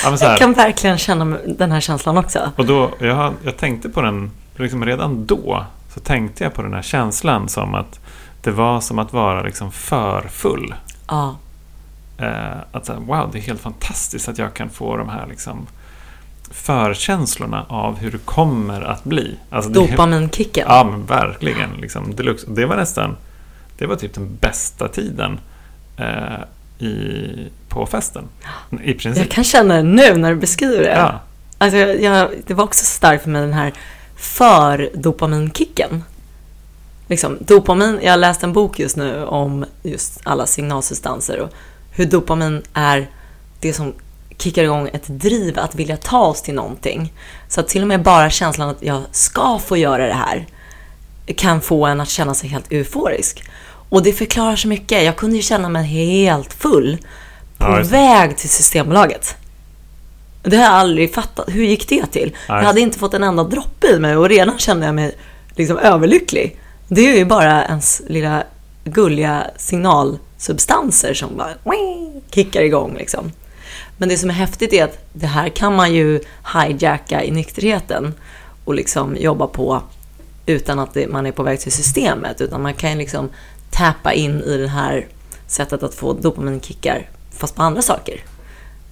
ja, 0.04 0.16
jag 0.20 0.38
kan 0.38 0.52
verkligen 0.52 0.98
känna 0.98 1.38
den 1.46 1.72
här 1.72 1.80
känslan 1.80 2.18
också. 2.18 2.52
Och 2.56 2.66
då, 2.66 2.90
jag, 2.98 3.32
jag 3.42 3.56
tänkte 3.56 3.88
på 3.88 4.02
den, 4.02 4.30
liksom 4.56 4.84
redan 4.84 5.26
då 5.26 5.64
så 5.94 6.00
tänkte 6.00 6.44
jag 6.44 6.54
på 6.54 6.62
den 6.62 6.74
här 6.74 6.82
känslan 6.82 7.48
som 7.48 7.74
att 7.74 8.00
det 8.44 8.50
var 8.50 8.80
som 8.80 8.98
att 8.98 9.12
vara 9.12 9.42
liksom 9.42 9.72
för 9.72 10.28
full. 10.28 10.74
Ja. 11.08 11.36
Eh, 12.18 12.58
att 12.72 12.86
så 12.86 12.92
wow, 12.92 13.30
det 13.32 13.38
är 13.38 13.42
helt 13.42 13.60
fantastiskt 13.60 14.28
att 14.28 14.38
jag 14.38 14.54
kan 14.54 14.70
få 14.70 14.96
de 14.96 15.08
här 15.08 15.26
liksom, 15.26 15.66
förkänslorna 16.50 17.66
av 17.68 17.98
hur 17.98 18.10
det 18.10 18.18
kommer 18.18 18.80
att 18.82 19.04
bli. 19.04 19.36
Alltså 19.50 19.70
Dopaminkicken. 19.70 20.66
Ja, 20.68 20.84
men 20.84 21.06
verkligen. 21.06 21.70
Liksom, 21.80 22.16
deluxe. 22.16 22.46
Det 22.48 22.66
var 22.66 22.76
nästan, 22.76 23.16
det 23.78 23.86
var 23.86 23.96
typ 23.96 24.14
den 24.14 24.36
bästa 24.40 24.88
tiden 24.88 25.40
eh, 25.96 26.86
i, 26.86 27.48
på 27.68 27.86
festen. 27.86 28.24
I 28.82 28.94
princip. 28.94 29.24
Jag 29.24 29.30
kan 29.30 29.44
känna 29.44 29.74
det 29.74 29.82
nu 29.82 30.16
när 30.16 30.30
du 30.30 30.36
beskriver 30.36 30.82
det. 30.82 30.96
Ja. 30.96 31.20
Alltså, 31.58 31.78
jag, 31.78 32.30
det 32.46 32.54
var 32.54 32.64
också 32.64 32.84
starkt 32.84 33.22
för 33.22 33.30
mig 33.30 33.42
den 33.42 33.52
här 33.52 33.72
för-dopaminkicken. 34.16 36.02
Liksom, 37.08 37.38
dopamin, 37.40 37.98
jag 38.02 38.12
har 38.12 38.16
läst 38.16 38.42
en 38.42 38.52
bok 38.52 38.78
just 38.78 38.96
nu 38.96 39.24
om 39.24 39.64
just 39.82 40.20
alla 40.24 40.46
signalsubstanser 40.46 41.40
och 41.40 41.50
hur 41.90 42.06
dopamin 42.06 42.62
är 42.74 43.10
det 43.60 43.72
som 43.72 43.92
kickar 44.38 44.64
igång 44.64 44.90
ett 44.92 45.06
driv 45.06 45.58
att 45.58 45.74
vilja 45.74 45.96
ta 45.96 46.26
oss 46.26 46.42
till 46.42 46.54
någonting. 46.54 47.12
Så 47.48 47.60
att 47.60 47.68
till 47.68 47.82
och 47.82 47.88
med 47.88 48.02
bara 48.02 48.30
känslan 48.30 48.68
att 48.68 48.82
jag 48.82 49.02
ska 49.12 49.58
få 49.58 49.76
göra 49.76 50.06
det 50.06 50.14
här 50.14 50.46
kan 51.36 51.60
få 51.60 51.86
en 51.86 52.00
att 52.00 52.08
känna 52.08 52.34
sig 52.34 52.50
helt 52.50 52.72
euforisk. 52.72 53.44
Och 53.88 54.02
det 54.02 54.12
förklarar 54.12 54.56
så 54.56 54.68
mycket. 54.68 55.04
Jag 55.04 55.16
kunde 55.16 55.36
ju 55.36 55.42
känna 55.42 55.68
mig 55.68 55.84
helt 55.84 56.52
full 56.52 56.98
på 57.58 57.64
ja, 57.64 57.82
väg 57.84 58.36
till 58.36 58.48
Systembolaget. 58.48 59.36
Det 60.42 60.56
har 60.56 60.64
jag 60.64 60.72
aldrig 60.72 61.14
fattat. 61.14 61.48
Hur 61.48 61.64
gick 61.64 61.88
det 61.88 62.06
till? 62.06 62.36
Ja, 62.48 62.56
jag 62.56 62.64
hade 62.64 62.80
inte 62.80 62.98
fått 62.98 63.14
en 63.14 63.22
enda 63.22 63.44
droppe 63.44 63.86
i 63.86 63.98
mig 63.98 64.16
och 64.16 64.28
redan 64.28 64.58
kände 64.58 64.86
jag 64.86 64.94
mig 64.94 65.16
liksom 65.56 65.78
överlycklig. 65.78 66.60
Det 66.94 67.00
är 67.00 67.16
ju 67.16 67.24
bara 67.24 67.64
ens 67.64 68.02
lilla 68.06 68.44
gulliga 68.84 69.50
signalsubstanser 69.56 71.14
som 71.14 71.36
bara 71.36 71.54
kickar 72.30 72.62
igång 72.62 72.96
liksom. 72.96 73.32
Men 73.96 74.08
det 74.08 74.16
som 74.16 74.30
är 74.30 74.34
häftigt 74.34 74.72
är 74.72 74.84
att 74.84 74.98
det 75.12 75.26
här 75.26 75.48
kan 75.48 75.76
man 75.76 75.94
ju 75.94 76.20
hijacka 76.54 77.24
i 77.24 77.30
nykterheten 77.30 78.14
och 78.64 78.74
liksom 78.74 79.16
jobba 79.16 79.46
på 79.46 79.82
utan 80.46 80.78
att 80.78 80.94
det, 80.94 81.08
man 81.08 81.26
är 81.26 81.32
på 81.32 81.42
väg 81.42 81.60
till 81.60 81.72
systemet. 81.72 82.40
Utan 82.40 82.62
man 82.62 82.74
kan 82.74 82.98
liksom 82.98 83.28
tappa 83.70 84.12
in 84.12 84.40
i 84.40 84.56
det 84.56 84.68
här 84.68 85.06
sättet 85.46 85.82
att 85.82 85.94
få 85.94 86.12
dopaminkickar 86.12 87.08
fast 87.30 87.54
på 87.54 87.62
andra 87.62 87.82
saker. 87.82 88.20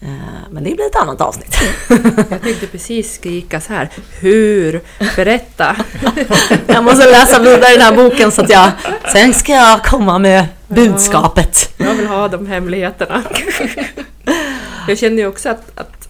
Eh, 0.02 0.08
men 0.50 0.64
det 0.64 0.74
blir 0.74 0.86
ett 0.86 0.96
annat 0.96 1.20
avsnitt. 1.20 1.56
Jag 2.30 2.42
tänkte 2.42 2.66
precis 2.66 3.14
skrika 3.14 3.60
så 3.60 3.72
här. 3.72 3.88
Hur? 4.20 4.80
Berätta! 5.16 5.76
Jag 6.66 6.84
måste 6.84 7.10
läsa 7.10 7.38
vidare 7.38 7.70
i 7.72 7.76
den 7.76 7.82
här 7.82 7.96
boken 7.96 8.32
så 8.32 8.42
att 8.42 8.50
jag... 8.50 8.70
Sen 9.12 9.34
ska 9.34 9.52
jag 9.52 9.84
komma 9.84 10.18
med 10.18 10.46
budskapet. 10.68 11.74
Ja, 11.76 11.84
jag 11.86 11.94
vill 11.94 12.06
ha 12.06 12.28
de 12.28 12.46
hemligheterna. 12.46 13.22
Jag 14.88 14.98
känner 14.98 15.16
ju 15.16 15.26
också 15.26 15.48
att, 15.48 15.78
att 15.78 16.08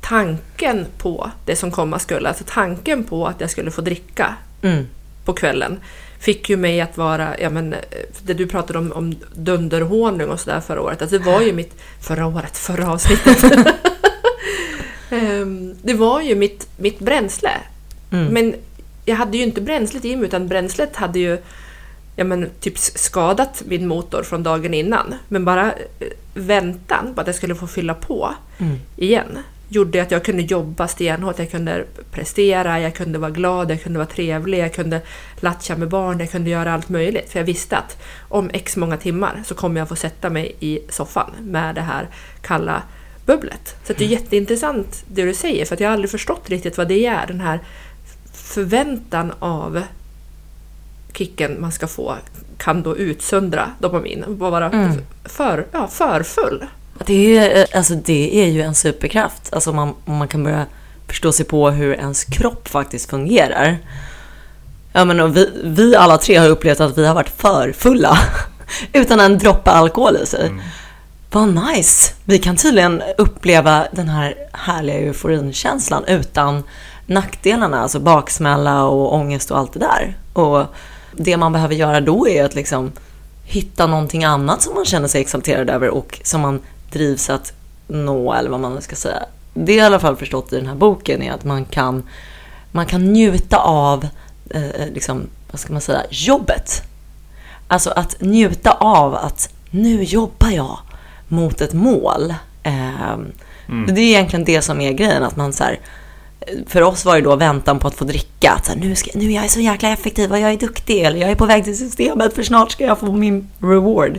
tanken 0.00 0.86
på 0.98 1.30
det 1.44 1.56
som 1.56 1.70
komma 1.70 1.98
skulle, 1.98 2.28
alltså 2.28 2.44
tanken 2.46 3.04
på 3.04 3.26
att 3.26 3.40
jag 3.40 3.50
skulle 3.50 3.70
få 3.70 3.80
dricka 3.80 4.34
mm. 4.62 4.86
på 5.24 5.32
kvällen, 5.32 5.80
fick 6.24 6.50
ju 6.50 6.56
mig 6.56 6.80
att 6.80 6.96
vara, 6.96 7.40
ja 7.40 7.50
men, 7.50 7.74
det 8.22 8.34
du 8.34 8.46
pratade 8.46 8.78
om, 8.78 8.92
om 8.92 9.14
dunderhonung 9.34 10.28
och 10.28 10.40
sådär 10.40 10.60
förra 10.60 10.80
året, 10.80 11.02
alltså 11.02 11.18
det 11.18 11.24
var 11.24 11.40
ju 11.40 11.52
mitt, 11.52 11.74
förra 12.00 12.26
året, 12.26 12.58
förra 12.58 12.92
avsnittet. 12.92 13.44
Ehm, 15.10 15.74
det 15.82 15.94
var 15.94 16.20
ju 16.20 16.34
mitt, 16.34 16.68
mitt 16.76 16.98
bränsle. 16.98 17.50
Mm. 18.10 18.26
Men 18.26 18.54
jag 19.04 19.16
hade 19.16 19.36
ju 19.36 19.42
inte 19.42 19.60
bränslet 19.60 20.04
i 20.04 20.16
mig 20.16 20.26
utan 20.26 20.48
bränslet 20.48 20.96
hade 20.96 21.18
ju 21.18 21.38
ja, 22.16 22.24
men, 22.24 22.50
typ 22.60 22.78
skadat 22.78 23.62
min 23.66 23.86
motor 23.86 24.22
från 24.22 24.42
dagen 24.42 24.74
innan. 24.74 25.14
Men 25.28 25.44
bara 25.44 25.72
eh, 25.72 26.08
väntan 26.34 27.14
på 27.14 27.20
att 27.20 27.26
jag 27.26 27.36
skulle 27.36 27.54
få 27.54 27.66
fylla 27.66 27.94
på 27.94 28.34
Mm. 28.58 28.76
igen 28.96 29.38
gjorde 29.74 30.02
att 30.02 30.10
jag 30.10 30.24
kunde 30.24 30.42
jobba 30.42 30.88
stenhårt, 30.88 31.38
jag 31.38 31.50
kunde 31.50 31.84
prestera, 32.10 32.80
jag 32.80 32.94
kunde 32.94 33.18
vara 33.18 33.30
glad, 33.30 33.70
jag 33.70 33.82
kunde 33.82 33.98
vara 33.98 34.08
trevlig, 34.08 34.58
jag 34.58 34.74
kunde 34.74 35.00
latcha 35.36 35.76
med 35.76 35.88
barn, 35.88 36.20
jag 36.20 36.30
kunde 36.30 36.50
göra 36.50 36.72
allt 36.72 36.88
möjligt. 36.88 37.32
För 37.32 37.38
jag 37.38 37.46
visste 37.46 37.76
att 37.76 38.02
om 38.28 38.50
x 38.52 38.76
många 38.76 38.96
timmar 38.96 39.42
så 39.46 39.54
kommer 39.54 39.80
jag 39.80 39.88
få 39.88 39.96
sätta 39.96 40.30
mig 40.30 40.56
i 40.60 40.80
soffan 40.88 41.30
med 41.40 41.74
det 41.74 41.80
här 41.80 42.08
kalla 42.42 42.82
bubblet. 43.26 43.76
Så 43.84 43.92
det 43.92 44.04
är 44.04 44.08
jätteintressant 44.08 45.04
det 45.06 45.24
du 45.24 45.34
säger, 45.34 45.64
för 45.64 45.74
att 45.74 45.80
jag 45.80 45.88
har 45.88 45.92
aldrig 45.92 46.10
förstått 46.10 46.50
riktigt 46.50 46.78
vad 46.78 46.88
det 46.88 47.06
är, 47.06 47.26
den 47.26 47.40
här 47.40 47.60
förväntan 48.32 49.32
av 49.38 49.82
kicken 51.12 51.60
man 51.60 51.72
ska 51.72 51.86
få 51.86 52.16
kan 52.58 52.82
då 52.82 52.96
utsöndra 52.96 53.70
dopamin 53.78 54.24
och 54.24 54.38
vara 54.38 54.70
Mm. 54.70 54.98
för, 55.24 55.66
ja, 55.72 55.88
för 55.88 56.22
full. 56.22 56.64
Det 57.06 57.36
är, 57.36 57.60
eh, 57.60 57.78
alltså 57.78 57.94
det 57.94 58.42
är 58.42 58.46
ju 58.46 58.62
en 58.62 58.74
superkraft. 58.74 59.52
Alltså 59.52 59.72
man, 59.72 59.94
man 60.04 60.28
kan 60.28 60.44
börja 60.44 60.66
förstå 61.06 61.32
sig 61.32 61.46
på 61.46 61.70
hur 61.70 61.94
ens 61.94 62.24
kropp 62.24 62.68
faktiskt 62.68 63.10
fungerar. 63.10 63.78
Ja, 64.92 65.04
men 65.04 65.32
vi, 65.32 65.50
vi 65.64 65.96
alla 65.96 66.18
tre 66.18 66.36
har 66.36 66.48
upplevt 66.48 66.80
att 66.80 66.98
vi 66.98 67.06
har 67.06 67.14
varit 67.14 67.40
för 67.40 67.72
fulla. 67.72 68.18
Utan 68.92 69.20
en 69.20 69.38
droppe 69.38 69.70
alkohol 69.70 70.16
i 70.22 70.26
sig. 70.26 70.46
Mm. 70.46 70.62
Vad 71.30 71.48
nice! 71.48 72.12
Vi 72.24 72.38
kan 72.38 72.56
tydligen 72.56 73.02
uppleva 73.18 73.86
den 73.92 74.08
här 74.08 74.34
härliga 74.52 74.98
euforinkänslan 74.98 76.04
utan 76.04 76.62
nackdelarna, 77.06 77.80
alltså 77.80 78.00
baksmälla 78.00 78.84
och 78.84 79.14
ångest 79.14 79.50
och 79.50 79.58
allt 79.58 79.72
det 79.72 79.78
där. 79.78 80.16
Och 80.32 80.66
det 81.12 81.36
man 81.36 81.52
behöver 81.52 81.74
göra 81.74 82.00
då 82.00 82.28
är 82.28 82.44
att 82.44 82.54
liksom 82.54 82.92
hitta 83.44 83.86
någonting 83.86 84.24
annat 84.24 84.62
som 84.62 84.74
man 84.74 84.84
känner 84.84 85.08
sig 85.08 85.20
exalterad 85.20 85.70
över 85.70 85.88
och 85.88 86.20
som 86.22 86.40
man 86.40 86.60
drivs 86.94 87.30
att 87.30 87.52
nå, 87.86 88.32
eller 88.32 88.50
vad 88.50 88.60
man 88.60 88.82
ska 88.82 88.96
säga. 88.96 89.22
Det 89.54 89.72
jag 89.72 89.82
i 89.82 89.86
alla 89.86 90.00
fall 90.00 90.16
förstått 90.16 90.52
i 90.52 90.56
den 90.56 90.66
här 90.66 90.74
boken 90.74 91.22
är 91.22 91.32
att 91.32 91.44
man 91.44 91.64
kan, 91.64 92.02
man 92.72 92.86
kan 92.86 93.12
njuta 93.12 93.56
av, 93.56 94.08
eh, 94.50 94.86
liksom, 94.92 95.22
vad 95.50 95.60
ska 95.60 95.72
man 95.72 95.82
säga, 95.82 96.02
jobbet. 96.10 96.82
Alltså 97.68 97.90
att 97.90 98.20
njuta 98.20 98.70
av 98.72 99.14
att 99.14 99.48
nu 99.70 100.02
jobbar 100.02 100.50
jag 100.50 100.78
mot 101.28 101.60
ett 101.60 101.72
mål. 101.72 102.34
Ehm, 102.62 103.32
Mm. 103.68 103.94
Det 103.94 104.00
är 104.00 104.04
egentligen 104.04 104.44
det 104.44 104.62
som 104.62 104.80
är 104.80 104.92
grejen, 104.92 105.22
att 105.22 105.36
man 105.36 105.52
så 105.52 105.64
här, 105.64 105.80
för 106.66 106.82
oss 106.82 107.04
var 107.04 107.14
det 107.16 107.20
då 107.20 107.36
väntan 107.36 107.78
på 107.78 107.88
att 107.88 107.94
få 107.94 108.04
dricka. 108.04 108.50
Att 108.50 108.66
så 108.66 108.72
här, 108.72 108.80
nu, 108.80 108.94
ska, 108.94 109.10
nu 109.14 109.32
är 109.32 109.34
jag 109.34 109.50
så 109.50 109.60
jäkla 109.60 109.88
effektiv 109.88 110.32
och 110.32 110.38
jag 110.38 110.52
är 110.52 110.56
duktig 110.56 111.00
eller 111.00 111.18
jag 111.20 111.30
är 111.30 111.34
på 111.34 111.46
väg 111.46 111.64
till 111.64 111.78
systemet 111.78 112.34
för 112.34 112.42
snart 112.42 112.70
ska 112.70 112.84
jag 112.84 112.98
få 112.98 113.12
min 113.12 113.50
reward. 113.58 114.18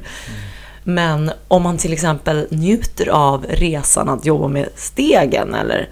Men 0.88 1.32
om 1.48 1.64
man 1.64 1.78
till 1.78 1.94
exempel 1.94 2.48
njuter 2.50 3.10
av 3.10 3.46
resan 3.50 4.10
att 4.10 4.26
jobba 4.26 4.48
med 4.48 4.70
stegen 4.76 5.54
eller 5.56 5.90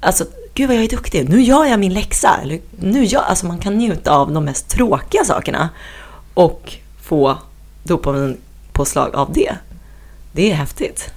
alltså 0.00 0.24
gud 0.54 0.68
vad 0.68 0.76
jag 0.76 0.84
är 0.84 0.88
duktig, 0.88 1.28
nu 1.28 1.42
gör 1.42 1.64
jag 1.64 1.80
min 1.80 1.94
läxa. 1.94 2.38
Eller, 2.42 2.60
nu 2.80 3.04
gör, 3.04 3.20
alltså 3.20 3.46
man 3.46 3.58
kan 3.58 3.74
njuta 3.74 4.12
av 4.12 4.32
de 4.32 4.44
mest 4.44 4.68
tråkiga 4.68 5.24
sakerna 5.24 5.68
och 6.34 6.72
få 7.02 7.38
dopaminpåslag 7.82 9.14
av 9.14 9.32
det. 9.32 9.52
Det 10.32 10.50
är 10.50 10.54
häftigt. 10.54 11.12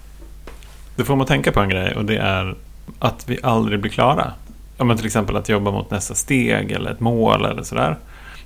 Det 0.96 1.06
får 1.06 1.16
mig 1.16 1.22
att 1.22 1.28
tänka 1.28 1.52
på 1.52 1.60
en 1.60 1.70
grej 1.70 1.96
och 1.96 2.06
det 2.06 2.18
är 2.18 2.56
att 3.00 3.30
vi 3.30 3.40
aldrig 3.44 3.80
blir 3.80 3.92
klara. 3.92 4.34
Ja, 4.78 4.84
men 4.84 4.98
till 4.98 5.06
exempel 5.06 5.36
att 5.36 5.50
jobba 5.50 5.72
mot 5.72 5.92
nästa 5.92 6.16
steg 6.16 6.72
eller 6.72 6.92
ett 6.92 7.00
mål 7.00 7.46
eller 7.46 7.64
sådär. 7.64 7.98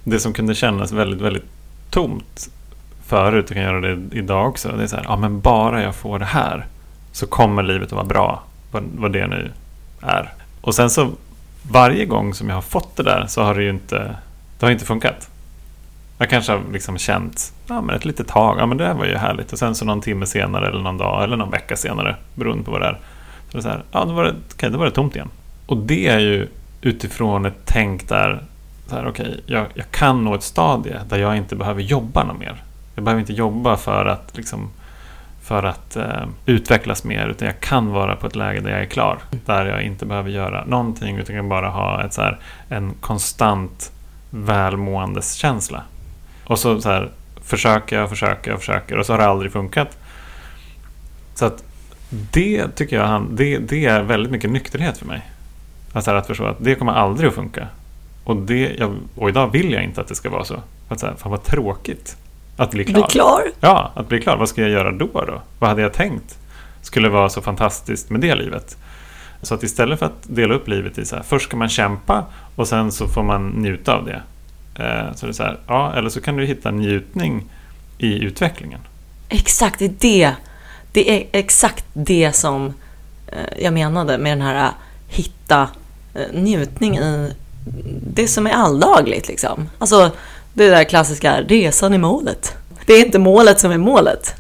Det 0.04 0.20
som 0.20 0.34
kunde 0.34 0.56
kännas 0.56 0.92
väldigt, 0.92 1.22
väldigt 1.22 1.46
tomt 1.90 2.50
förut 3.14 3.50
och 3.50 3.54
kan 3.54 3.64
göra 3.64 3.80
det 3.80 4.00
idag 4.12 4.48
också. 4.48 4.72
Det 4.78 4.84
är 4.84 4.88
så 4.88 4.96
här, 4.96 5.06
ja 5.08 5.16
men 5.16 5.40
bara 5.40 5.84
jag 5.84 5.96
får 5.96 6.20
det 6.20 6.26
här 6.26 6.66
så 7.12 7.28
kommer 7.28 7.64
livet 7.64 7.88
att 7.88 7.92
vara 7.92 8.06
bra. 8.06 8.44
Vad, 8.72 8.84
vad 8.98 9.12
det 9.12 9.28
nu 9.28 9.52
är. 10.02 10.34
Och 10.62 10.76
sen 10.76 10.90
så 10.90 11.10
varje 11.72 12.06
gång 12.06 12.34
som 12.34 12.50
jag 12.50 12.56
har 12.56 12.62
fått 12.62 12.96
det 12.96 13.04
där 13.04 13.26
så 13.28 13.44
har 13.44 13.56
det 13.56 13.64
ju 13.64 13.70
inte, 13.70 14.16
det 14.60 14.66
har 14.66 14.72
inte 14.72 14.86
funkat. 14.86 15.30
Jag 16.18 16.30
kanske 16.30 16.52
har 16.52 16.62
liksom 16.72 16.98
känt 16.98 17.54
ja, 17.68 17.82
men 17.82 17.96
ett 17.96 18.06
litet 18.06 18.28
tag, 18.28 18.60
ja 18.60 18.66
men 18.66 18.78
det 18.78 18.86
här 18.86 18.94
var 18.94 19.06
ju 19.06 19.16
härligt. 19.16 19.54
Och 19.54 19.60
sen 19.60 19.76
så 19.76 19.86
någon 19.86 20.02
timme 20.02 20.26
senare 20.26 20.68
eller 20.68 20.82
någon 20.82 20.98
dag 20.98 21.24
eller 21.24 21.38
någon 21.38 21.52
vecka 21.52 21.76
senare, 21.76 22.16
beroende 22.36 22.64
på 22.64 22.72
vad 22.72 22.82
det 22.82 22.88
är. 22.88 23.00
Så 23.50 23.52
det 23.52 23.58
är 23.58 23.62
så 23.62 23.70
här, 23.70 23.84
ja 23.92 24.06
då 24.06 24.14
var 24.14 24.24
det, 24.24 24.34
okay, 24.56 24.70
då 24.70 24.78
var 24.78 24.86
det 24.86 24.92
tomt 24.92 25.16
igen. 25.16 25.30
Och 25.66 25.78
det 25.78 26.08
är 26.08 26.20
ju 26.20 26.48
utifrån 26.82 27.46
ett 27.46 27.62
tänk 27.66 28.10
där, 28.10 28.44
så 28.88 28.96
här, 28.96 29.08
okej, 29.08 29.44
jag, 29.46 29.66
jag 29.74 29.92
kan 29.92 30.24
nå 30.24 30.36
ett 30.36 30.44
stadie 30.44 31.00
där 31.10 31.18
jag 31.20 31.38
inte 31.38 31.56
behöver 31.56 31.82
jobba 31.82 32.24
något 32.24 32.40
mer. 32.40 32.64
Jag 32.96 33.04
behöver 33.04 33.20
inte 33.20 33.34
jobba 33.34 33.78
för 33.78 34.06
att, 34.06 34.38
liksom, 34.38 34.70
för 35.42 35.64
att 35.64 35.96
eh, 35.96 36.26
utvecklas 36.46 37.04
mer, 37.04 37.28
utan 37.28 37.46
jag 37.46 37.60
kan 37.60 37.92
vara 37.92 38.16
på 38.16 38.28
ett 38.28 38.36
läge 38.36 38.60
där 38.60 38.70
jag 38.70 38.82
är 38.82 38.86
klar. 38.86 39.20
Där 39.46 39.66
jag 39.66 39.84
inte 39.84 40.06
behöver 40.06 40.30
göra 40.30 40.66
någonting, 40.66 41.18
utan 41.18 41.36
kan 41.36 41.50
bara 41.50 41.70
ha 41.70 42.04
ett, 42.04 42.14
så 42.14 42.22
här, 42.22 42.40
en 42.70 42.94
konstant 43.02 43.92
välmåendeskänsla. 44.30 45.84
Och 46.46 46.60
så, 46.60 46.82
så 46.82 46.90
här, 46.90 47.10
försöker 47.42 48.00
jag, 48.00 48.10
försöker 48.10 48.52
jag, 48.52 48.60
försöker 48.60 48.98
och 48.98 49.06
så 49.06 49.14
har 49.14 49.18
det 49.18 49.26
aldrig 49.26 49.52
funkat. 49.52 49.98
Så 51.36 51.46
att 51.46 51.64
det 52.10 52.68
tycker 52.76 52.96
jag 52.96 53.08
han, 53.08 53.36
det, 53.36 53.58
det 53.58 53.86
är 53.86 54.02
väldigt 54.02 54.32
mycket 54.32 54.52
nykterhet 54.52 54.98
för 54.98 55.06
mig. 55.06 55.22
Alltså 55.94 56.12
att 56.12 56.28
förstå 56.28 56.46
att 56.46 56.58
det 56.60 56.76
kommer 56.76 56.92
aldrig 56.92 57.28
att 57.28 57.36
funka. 57.36 57.68
Och, 58.24 58.36
det, 58.36 58.76
jag, 58.80 58.96
och 59.16 59.30
idag 59.30 59.52
vill 59.52 59.72
jag 59.72 59.84
inte 59.84 60.02
att 60.02 60.08
det 60.08 60.16
ska 60.16 60.30
vara 60.30 60.46
så. 60.46 60.56
Att 60.90 61.00
så 61.00 61.06
här, 61.06 61.14
fan 61.16 61.32
vad 61.32 61.44
tråkigt 61.44 62.18
att 62.58 62.72
bli 62.72 62.84
klar. 62.84 62.94
Bli 62.94 63.04
klar? 63.10 63.44
Ja, 63.60 63.92
att 63.96 64.10
bli 64.10 64.22
klar. 64.22 64.38
Vad 64.38 64.50
ska 64.50 64.62
jag 64.62 64.70
göra 64.70 64.92
då? 64.92 65.08
då? 65.14 65.42
Vad 65.60 65.70
hade 65.70 65.82
jag 65.82 65.94
tänkt 65.94 66.38
skulle 66.82 67.10
vara 67.10 67.30
så 67.30 67.42
fantastiskt 67.42 68.10
med 68.10 68.22
det 68.22 68.36
livet? 68.36 68.78
Så 69.42 69.54
att 69.54 69.64
istället 69.64 70.00
för 70.00 70.06
att 70.06 70.24
dela 70.24 70.54
upp 70.54 70.68
livet 70.68 70.98
i 70.98 71.06
så 71.06 71.16
här, 71.16 71.24
först 71.24 71.46
ska 71.46 71.58
man 71.58 71.70
kämpa 71.70 72.26
och 72.56 72.68
sen 72.68 72.92
så 72.92 73.08
får 73.08 73.24
man 73.24 73.50
njuta 73.50 73.96
av 73.96 74.06
det. 74.06 74.22
Eh, 74.84 75.16
så 75.16 75.26
det 75.26 75.32
är 75.32 75.34
så 75.34 75.44
här, 75.44 75.58
ja, 75.68 75.94
eller 75.94 76.10
så 76.10 76.22
kan 76.22 76.38
du 76.38 76.46
hitta 76.46 76.72
njutning 76.72 77.44
i 77.98 78.20
utvecklingen. 78.20 78.80
Exakt, 79.30 79.80
det 79.80 79.86
är 79.86 79.96
det. 80.00 80.36
Det 80.92 81.12
är 81.12 81.28
exakt 81.32 81.86
det 81.94 82.32
som 82.36 82.74
eh, 83.28 83.64
jag 83.64 83.74
menade 83.74 84.18
med 84.18 84.32
den 84.32 84.42
här 84.42 84.66
eh, 84.66 84.72
hitta 85.08 85.70
njutning 86.34 86.98
i 86.98 87.34
det 88.14 88.28
som 88.28 88.48
är 88.48 88.52
alldagligt 88.52 89.28
liksom. 89.28 89.70
Alltså 89.78 90.12
det 90.54 90.70
där 90.70 90.84
klassiska 90.84 91.42
resan 91.42 91.94
i 91.94 91.98
målet. 91.98 92.54
Det 92.86 92.94
är 92.94 93.06
inte 93.06 93.20
målet 93.20 93.60
som 93.60 93.72
är 93.72 93.78
målet. 93.78 94.34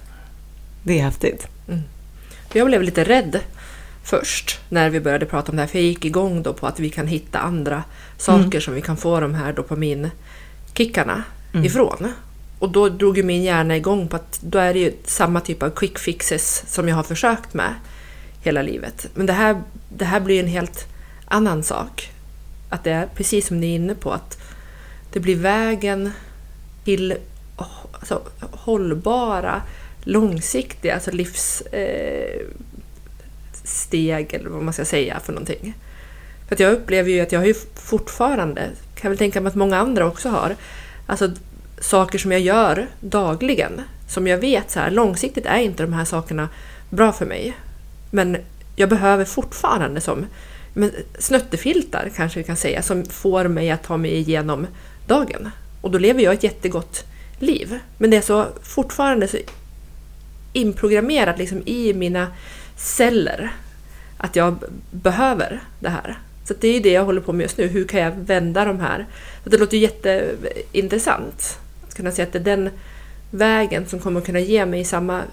Det 0.83 0.99
är 0.99 1.03
häftigt. 1.03 1.47
Jag 2.53 2.67
blev 2.67 2.81
lite 2.83 3.03
rädd 3.03 3.39
först 4.03 4.59
när 4.69 4.89
vi 4.89 4.99
började 4.99 5.25
prata 5.25 5.51
om 5.51 5.55
det 5.55 5.61
här, 5.61 5.67
för 5.67 5.77
jag 5.77 5.85
gick 5.87 6.05
igång 6.05 6.43
då 6.43 6.53
på 6.53 6.67
att 6.67 6.79
vi 6.79 6.89
kan 6.89 7.07
hitta 7.07 7.39
andra 7.39 7.83
saker 8.17 8.43
Mm. 8.43 8.61
som 8.61 8.73
vi 8.73 8.81
kan 8.81 8.97
få 8.97 9.19
de 9.19 9.33
här 9.33 9.53
dopaminkickarna 9.53 11.23
Mm. 11.53 11.65
ifrån. 11.65 12.13
Och 12.59 12.69
då 12.69 12.89
drog 12.89 13.17
ju 13.17 13.23
min 13.23 13.43
hjärna 13.43 13.75
igång 13.77 14.07
på 14.07 14.15
att 14.15 14.39
då 14.41 14.57
är 14.59 14.73
det 14.73 14.79
ju 14.79 14.93
samma 15.05 15.39
typ 15.39 15.63
av 15.63 15.69
quick 15.69 15.99
fixes 15.99 16.63
som 16.67 16.87
jag 16.89 16.95
har 16.95 17.03
försökt 17.03 17.53
med 17.53 17.73
hela 18.43 18.61
livet. 18.61 19.07
Men 19.13 19.25
det 19.25 19.33
här, 19.33 19.61
det 19.89 20.05
här 20.05 20.19
blir 20.19 20.39
en 20.39 20.47
helt 20.47 20.85
annan 21.25 21.63
sak. 21.63 22.09
Att 22.69 22.83
det 22.83 22.91
är 22.91 23.07
precis 23.15 23.47
som 23.47 23.59
ni 23.59 23.71
är 23.71 23.75
inne 23.75 23.95
på, 23.95 24.11
att 24.11 24.37
det 25.13 25.19
blir 25.19 25.35
vägen 25.35 26.11
till 26.83 27.17
alltså, 27.91 28.21
hållbara, 28.51 29.61
långsiktiga, 30.03 30.93
alltså 30.93 31.11
livssteg 31.11 31.63
Eh, 33.91 34.39
eller 34.39 34.49
vad 34.49 34.63
man 34.63 34.73
ska 34.73 34.85
säga 34.85 35.19
för 35.19 35.33
någonting. 35.33 35.73
För 36.47 36.55
att 36.55 36.59
jag 36.59 36.73
upplever 36.73 37.09
ju 37.09 37.19
att 37.19 37.31
jag 37.31 37.39
har 37.39 37.47
ju 37.47 37.55
fortfarande, 37.75 38.69
kan 38.95 39.11
väl 39.11 39.17
tänka 39.17 39.41
mig 39.41 39.49
att 39.49 39.55
många 39.55 39.77
andra 39.77 40.07
också 40.07 40.29
har, 40.29 40.55
alltså 41.07 41.31
saker 41.79 42.19
som 42.19 42.31
jag 42.31 42.41
gör 42.41 42.87
dagligen 42.99 43.81
som 44.07 44.27
jag 44.27 44.37
vet 44.37 44.71
så 44.71 44.79
här 44.79 44.91
långsiktigt 44.91 45.45
är 45.45 45.59
inte 45.59 45.83
de 45.83 45.93
här 45.93 46.05
sakerna 46.05 46.49
bra 46.89 47.11
för 47.11 47.25
mig. 47.25 47.57
Men 48.11 48.37
jag 48.75 48.89
behöver 48.89 49.25
fortfarande 49.25 50.01
som 50.01 50.25
men 50.73 50.91
snöttefiltar 51.19 52.11
kanske 52.15 52.39
vi 52.39 52.43
kan 52.43 52.55
säga 52.55 52.81
som 52.81 53.05
får 53.05 53.47
mig 53.47 53.71
att 53.71 53.83
ta 53.83 53.97
mig 53.97 54.13
igenom 54.13 54.67
dagen. 55.07 55.49
Och 55.81 55.91
då 55.91 55.97
lever 55.97 56.21
jag 56.21 56.33
ett 56.33 56.43
jättegott 56.43 57.03
liv. 57.39 57.79
Men 57.97 58.09
det 58.09 58.17
är 58.17 58.21
så 58.21 58.47
fortfarande 58.61 59.27
så 59.27 59.37
inprogrammerat 60.53 61.37
liksom 61.37 61.61
i 61.65 61.93
mina 61.93 62.27
celler 62.77 63.51
att 64.17 64.35
jag 64.35 64.55
behöver 64.91 65.59
det 65.79 65.89
här. 65.89 66.17
Så 66.45 66.53
det 66.59 66.67
är 66.67 66.73
ju 66.73 66.79
det 66.79 66.91
jag 66.91 67.05
håller 67.05 67.21
på 67.21 67.33
med 67.33 67.43
just 67.43 67.57
nu. 67.57 67.67
Hur 67.67 67.87
kan 67.87 67.99
jag 67.99 68.11
vända 68.11 68.65
de 68.65 68.79
här? 68.79 69.05
Så 69.43 69.49
det 69.49 69.57
låter 69.57 69.77
jätteintressant 69.77 71.59
att 71.87 71.95
kunna 71.95 72.11
se 72.11 72.23
att 72.23 72.33
det 72.33 72.39
är 72.39 72.43
den 72.43 72.69
vägen 73.31 73.85
som 73.85 73.99
kommer 73.99 74.21
kunna 74.21 74.39
ge 74.39 74.65
mig 74.65 74.85
samma 74.85 75.23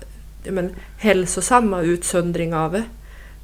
men, 0.44 0.70
hälsosamma 0.98 1.82
utsöndring 1.82 2.54
av 2.54 2.82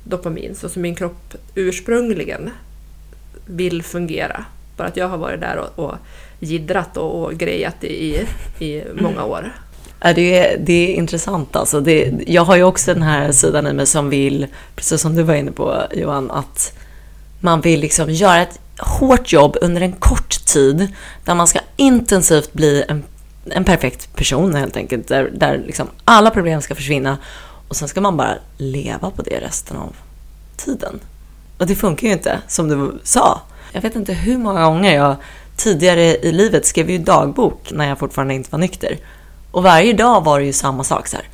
dopamin 0.05 0.55
så 0.55 0.69
som 0.69 0.83
min 0.83 0.95
kropp 0.95 1.35
ursprungligen 1.55 2.51
vill 3.47 3.83
fungera. 3.83 4.45
Bara 4.77 4.89
att 4.89 4.97
jag 4.97 5.09
har 5.09 5.19
varit 5.19 5.41
där 5.41 5.57
och, 5.57 5.85
och 5.85 5.95
gidrat 6.41 6.97
och, 6.97 7.25
och 7.25 7.35
grejat 7.35 7.85
i, 7.85 8.27
i 8.59 8.83
många 9.01 9.25
år. 9.25 9.53
Det, 9.99 10.39
är, 10.39 10.59
det 10.59 10.73
är 10.73 10.95
intressant 10.95 11.57
alltså. 11.57 11.81
Det, 11.81 12.13
jag 12.27 12.45
har 12.45 12.57
ju 12.57 12.63
också 12.63 12.95
den 12.95 13.03
här 13.03 13.33
sidan 13.33 13.67
i 13.67 13.73
mig 13.73 13.87
som 13.87 14.11
vill, 14.11 14.47
precis 14.77 15.01
som 15.01 15.17
du 15.17 15.23
var 15.23 15.35
inne 15.35 15.53
på 15.53 15.83
Johan, 15.95 16.31
att 16.31 16.79
man 17.41 17.61
vill 17.61 17.81
liksom 17.81 18.11
göra 18.11 18.43
ett 18.43 18.61
hårt 18.79 19.33
jobb 19.33 19.57
under 19.61 19.81
en 19.81 19.93
kort 19.93 20.47
tid 20.47 20.89
där 21.25 21.35
man 21.35 21.47
ska 21.47 21.59
intensivt 21.77 22.53
bli 22.53 22.85
en, 22.89 23.05
en 23.51 23.65
perfekt 23.65 24.17
person 24.17 24.55
helt 24.55 24.77
enkelt. 24.77 25.09
Där, 25.09 25.31
där 25.35 25.63
liksom 25.67 25.89
alla 26.05 26.31
problem 26.31 26.63
ska 26.63 26.75
försvinna 26.75 27.19
och 27.69 27.77
sen 27.77 27.89
ska 27.89 28.01
man 28.01 28.17
bara 28.17 28.35
leva 28.57 29.11
på 29.11 29.23
det 29.23 29.41
resten 29.41 29.77
av 29.77 29.97
tiden. 30.57 31.01
Och 31.59 31.67
det 31.67 31.75
funkar 31.75 32.07
ju 32.07 32.13
inte, 32.13 32.41
som 32.49 32.69
du 32.69 32.99
sa. 33.05 33.41
Jag 33.77 33.83
vet 33.83 33.97
inte 33.97 34.13
hur 34.13 34.39
många 34.39 34.65
gånger 34.65 34.95
jag 34.95 35.17
tidigare 35.57 36.03
i 36.03 36.33
livet 36.33 36.67
skrev 36.67 36.91
ju 36.91 36.99
dagbok 36.99 37.73
när 37.73 37.89
jag 37.89 37.99
fortfarande 37.99 38.35
inte 38.35 38.51
var 38.51 38.59
nykter. 38.59 38.99
Och 39.51 39.63
varje 39.63 39.93
dag 39.93 40.25
var 40.25 40.41
det 40.41 40.47
ju 40.47 40.53
samma 40.53 40.85
sak 40.85 41.09
så 41.09 41.17
här. 41.17 41.29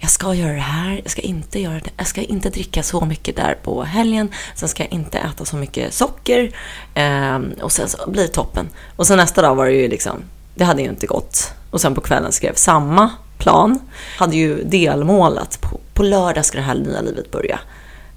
Jag 0.00 0.10
ska 0.10 0.34
göra 0.34 0.52
det 0.52 0.58
här, 0.58 1.00
jag 1.02 1.10
ska 1.10 1.22
inte 1.22 1.60
göra 1.60 1.74
det, 1.74 1.90
jag 1.96 2.06
ska 2.06 2.22
inte 2.22 2.50
dricka 2.50 2.82
så 2.82 3.04
mycket 3.04 3.36
där 3.36 3.58
på 3.62 3.82
helgen, 3.82 4.28
sen 4.54 4.68
ska 4.68 4.82
jag 4.82 4.92
inte 4.92 5.18
äta 5.18 5.44
så 5.44 5.56
mycket 5.56 5.94
socker 5.94 6.52
eh, 6.94 7.38
och 7.62 7.72
sen 7.72 7.88
så 7.88 8.10
blir 8.10 8.22
det 8.22 8.28
toppen. 8.28 8.68
Och 8.96 9.06
sen 9.06 9.16
nästa 9.16 9.42
dag 9.42 9.54
var 9.54 9.66
det 9.66 9.72
ju 9.72 9.88
liksom, 9.88 10.22
det 10.54 10.64
hade 10.64 10.82
ju 10.82 10.88
inte 10.88 11.06
gått. 11.06 11.52
Och 11.70 11.80
sen 11.80 11.94
på 11.94 12.00
kvällen 12.00 12.32
skrev 12.32 12.54
samma 12.54 13.10
plan, 13.38 13.78
hade 14.18 14.36
ju 14.36 14.64
delmål 14.64 15.38
att 15.38 15.60
på, 15.60 15.80
på 15.94 16.02
lördag 16.02 16.44
ska 16.44 16.58
det 16.58 16.64
här 16.64 16.74
nya 16.74 17.00
livet 17.00 17.30
börja. 17.30 17.58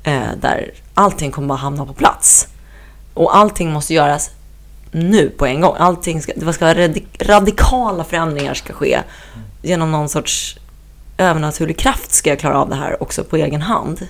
Eh, 0.03 0.29
där 0.41 0.73
allting 0.93 1.31
kommer 1.31 1.47
bara 1.47 1.57
hamna 1.57 1.85
på 1.85 1.93
plats. 1.93 2.47
Och 3.13 3.37
allting 3.37 3.71
måste 3.71 3.93
göras 3.93 4.31
nu 4.91 5.29
på 5.29 5.45
en 5.45 5.61
gång. 5.61 5.75
Allting 5.79 6.21
ska, 6.21 6.31
det 6.35 6.53
ska 6.53 6.73
radikala 7.19 8.03
förändringar 8.03 8.53
ska 8.53 8.73
ske. 8.73 8.99
Genom 9.61 9.91
någon 9.91 10.09
sorts 10.09 10.57
övernaturlig 11.17 11.77
kraft 11.77 12.11
ska 12.11 12.29
jag 12.29 12.39
klara 12.39 12.61
av 12.61 12.69
det 12.69 12.75
här 12.75 13.03
också 13.03 13.23
på 13.23 13.37
egen 13.37 13.61
hand. 13.61 14.07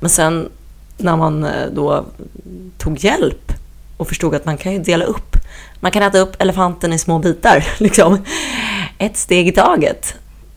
Men 0.00 0.10
sen 0.10 0.48
när 0.96 1.16
man 1.16 1.44
eh, 1.44 1.66
då 1.72 2.04
tog 2.78 2.98
hjälp 2.98 3.52
och 3.96 4.08
förstod 4.08 4.34
att 4.34 4.44
man 4.44 4.56
kan 4.56 4.72
ju 4.72 4.78
dela 4.78 5.04
upp. 5.04 5.36
Man 5.80 5.92
kan 5.92 6.02
äta 6.02 6.18
upp 6.18 6.42
elefanten 6.42 6.92
i 6.92 6.98
små 6.98 7.18
bitar, 7.18 7.68
liksom. 7.78 8.18
Ett 8.98 9.16
steg 9.16 9.48
i 9.48 9.52
taget. 9.52 10.14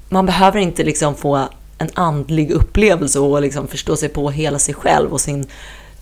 Man 0.09 0.25
behöver 0.25 0.59
inte 0.59 0.83
liksom 0.83 1.15
få 1.15 1.47
en 1.77 1.89
andlig 1.93 2.51
upplevelse 2.51 3.19
och 3.19 3.41
liksom 3.41 3.67
förstå 3.67 3.95
sig 3.95 4.09
på 4.09 4.29
hela 4.29 4.59
sig 4.59 4.73
själv 4.73 5.13
och 5.13 5.21
sin 5.21 5.45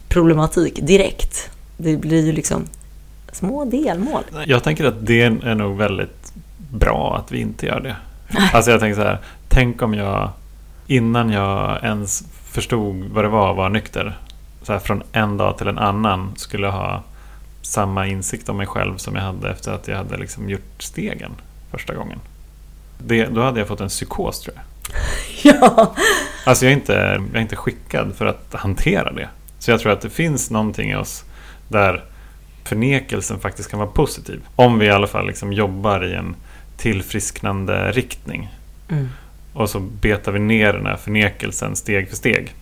problematik 0.08 0.80
direkt. 0.82 1.50
Det 1.82 1.98
blir 1.98 2.26
ju 2.26 2.32
liksom 2.32 2.66
små 3.32 3.66
delmål. 3.66 4.24
Jag 4.46 4.64
tänker 4.64 4.86
att 4.86 5.06
det 5.06 5.22
är 5.22 5.56
nog 5.56 5.78
väldigt 5.78 6.34
bra 6.72 7.18
att 7.18 7.32
vi 7.32 7.40
inte 7.40 7.66
gör 7.66 7.80
det. 7.80 7.96
Alltså 8.54 8.72
jag 8.72 8.80
tänker 8.80 9.02
så 9.02 9.08
här, 9.08 9.20
tänk 9.48 9.82
om 9.82 9.94
jag 9.94 10.30
innan 10.88 11.30
jag 11.30 11.84
ens 11.84 12.24
förstod 12.46 12.96
vad 12.96 13.24
det 13.24 13.30
var 13.30 13.52
att 13.52 13.58
vara 13.58 13.70
nykter, 13.70 14.18
så 14.64 14.74
här, 14.74 14.80
från 14.80 15.04
en 15.12 15.38
dag 15.38 15.58
till 15.58 15.68
en 15.68 15.78
annan 15.78 16.32
skulle 16.36 16.68
ha 16.68 17.04
samma 17.62 18.08
insikt 18.08 18.50
om 18.50 18.58
mig 18.58 18.68
själv 18.68 18.98
som 18.98 19.16
jag 19.16 19.22
hade 19.22 19.50
efter 19.50 19.72
att 19.72 19.88
jag 19.88 19.98
hade 19.98 20.18
liksom 20.18 20.50
gjort 20.50 20.84
stegen 20.84 21.32
första 21.72 21.94
gången. 21.94 22.20
Det, 22.98 23.26
då 23.26 23.42
hade 23.42 23.60
jag 23.60 23.68
fått 23.68 23.82
en 23.82 23.88
psykos 23.88 24.40
tror 24.40 24.56
jag. 24.56 24.64
ja. 25.62 25.96
Alltså 26.46 26.66
jag 26.66 26.72
är, 26.72 26.76
inte, 26.76 26.94
jag 27.32 27.36
är 27.36 27.42
inte 27.42 27.56
skickad 27.56 28.16
för 28.16 28.26
att 28.26 28.54
hantera 28.54 29.12
det. 29.12 29.30
Så 29.60 29.72
jag 29.72 29.80
tror 29.80 29.92
att 29.92 30.02
det 30.02 30.10
finns 30.10 30.52
någonting 30.52 30.92
i 30.92 30.96
oss 30.96 31.24
där 31.72 32.04
förnekelsen 32.64 33.40
faktiskt 33.40 33.70
kan 33.70 33.80
vara 33.80 33.90
positiv. 33.90 34.42
Om 34.56 34.80
vi 34.80 34.86
i 34.86 34.90
alla 34.90 35.08
fall 35.08 35.28
liksom 35.28 35.54
jobbar 35.54 36.06
i 36.06 36.14
en 36.14 36.36
tillfrisknande 36.78 37.92
riktning. 37.92 38.50
Mm. 38.90 39.10
Och 39.54 39.70
så 39.70 39.80
betar 39.80 40.32
vi 40.32 40.40
ner 40.40 40.74
den 40.74 40.86
här 40.86 40.98
förnekelsen 40.98 41.76
steg 41.76 42.10
för 42.10 42.16
steg. 42.16 42.54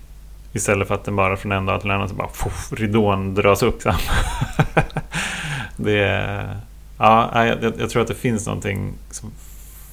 Istället 0.53 0.87
för 0.87 0.95
att 0.95 1.03
den 1.03 1.15
bara 1.15 1.37
från 1.37 1.51
en 1.51 1.65
dag 1.65 1.81
till 1.81 1.89
en 1.89 1.95
annan 1.95 2.09
så 2.09 2.15
bara 2.15 2.27
poff, 2.27 2.73
ridån 2.73 3.35
dras 3.35 3.63
upp. 3.63 3.83
det 5.77 5.99
är, 5.99 6.57
ja, 6.97 7.45
jag, 7.45 7.73
jag, 7.79 7.89
tror 7.89 8.01
att 8.01 8.07
det 8.07 8.15
finns 8.15 8.45
någonting 8.45 8.93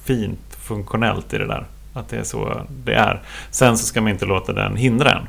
fint 0.03 0.57
funktionellt 0.61 1.33
i 1.33 1.37
det 1.37 1.47
där. 1.47 1.65
Att 1.93 2.09
det 2.09 2.17
är 2.17 2.23
så 2.23 2.61
det 2.83 2.93
är. 2.93 3.21
Sen 3.51 3.77
så 3.77 3.85
ska 3.85 4.01
man 4.01 4.11
inte 4.11 4.25
låta 4.25 4.53
den 4.53 4.75
hindra 4.75 5.11
en. 5.11 5.27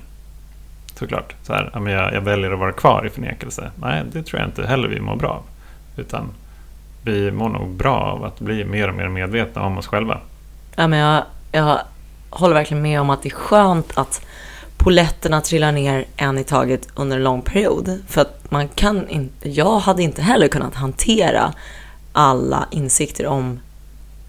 Såklart. 0.99 1.35
Så 1.43 1.53
här, 1.53 1.71
jag, 1.75 2.15
jag 2.15 2.21
väljer 2.21 2.51
att 2.53 2.59
vara 2.59 2.73
kvar 2.73 3.07
i 3.07 3.11
förnekelse. 3.11 3.71
Nej, 3.77 4.03
det 4.13 4.23
tror 4.23 4.41
jag 4.41 4.49
inte 4.49 4.67
heller 4.67 4.89
vi 4.89 5.01
mår 5.01 5.17
bra 5.17 5.29
av. 5.29 5.43
Utan 5.97 6.31
vi 7.05 7.31
mår 7.31 7.49
nog 7.49 7.71
bra 7.71 7.97
av 7.97 8.25
att 8.25 8.41
bli 8.41 8.65
mer 8.65 8.89
och 8.89 8.95
mer 8.95 9.09
medvetna 9.09 9.63
om 9.63 9.79
oss 9.79 9.87
själva. 9.87 10.21
Ja, 10.77 10.87
men 10.87 10.99
jag, 10.99 11.23
jag 11.53 11.79
håller 12.31 12.55
verkligen 12.55 12.83
med 12.83 13.01
om 13.01 13.11
att 13.11 13.23
det 13.23 13.29
är 13.29 13.35
skönt 13.35 13.99
att 13.99 14.27
poletterna 14.77 15.41
trillar 15.41 15.73
ner 15.73 16.05
en 16.17 16.39
i 16.39 16.45
taget 16.45 16.89
under 16.95 17.17
en 17.17 17.25
lång 17.25 17.43
period. 17.43 17.99
För 18.09 18.21
att 18.21 18.51
man 18.51 18.69
kan 18.69 19.09
inte, 19.09 19.49
jag 19.49 19.79
hade 19.79 20.03
inte 20.03 20.23
heller 20.23 20.49
kunnat 20.49 20.75
hantera 20.75 21.53
alla 22.13 22.69
insikter 22.71 23.27
om 23.27 23.61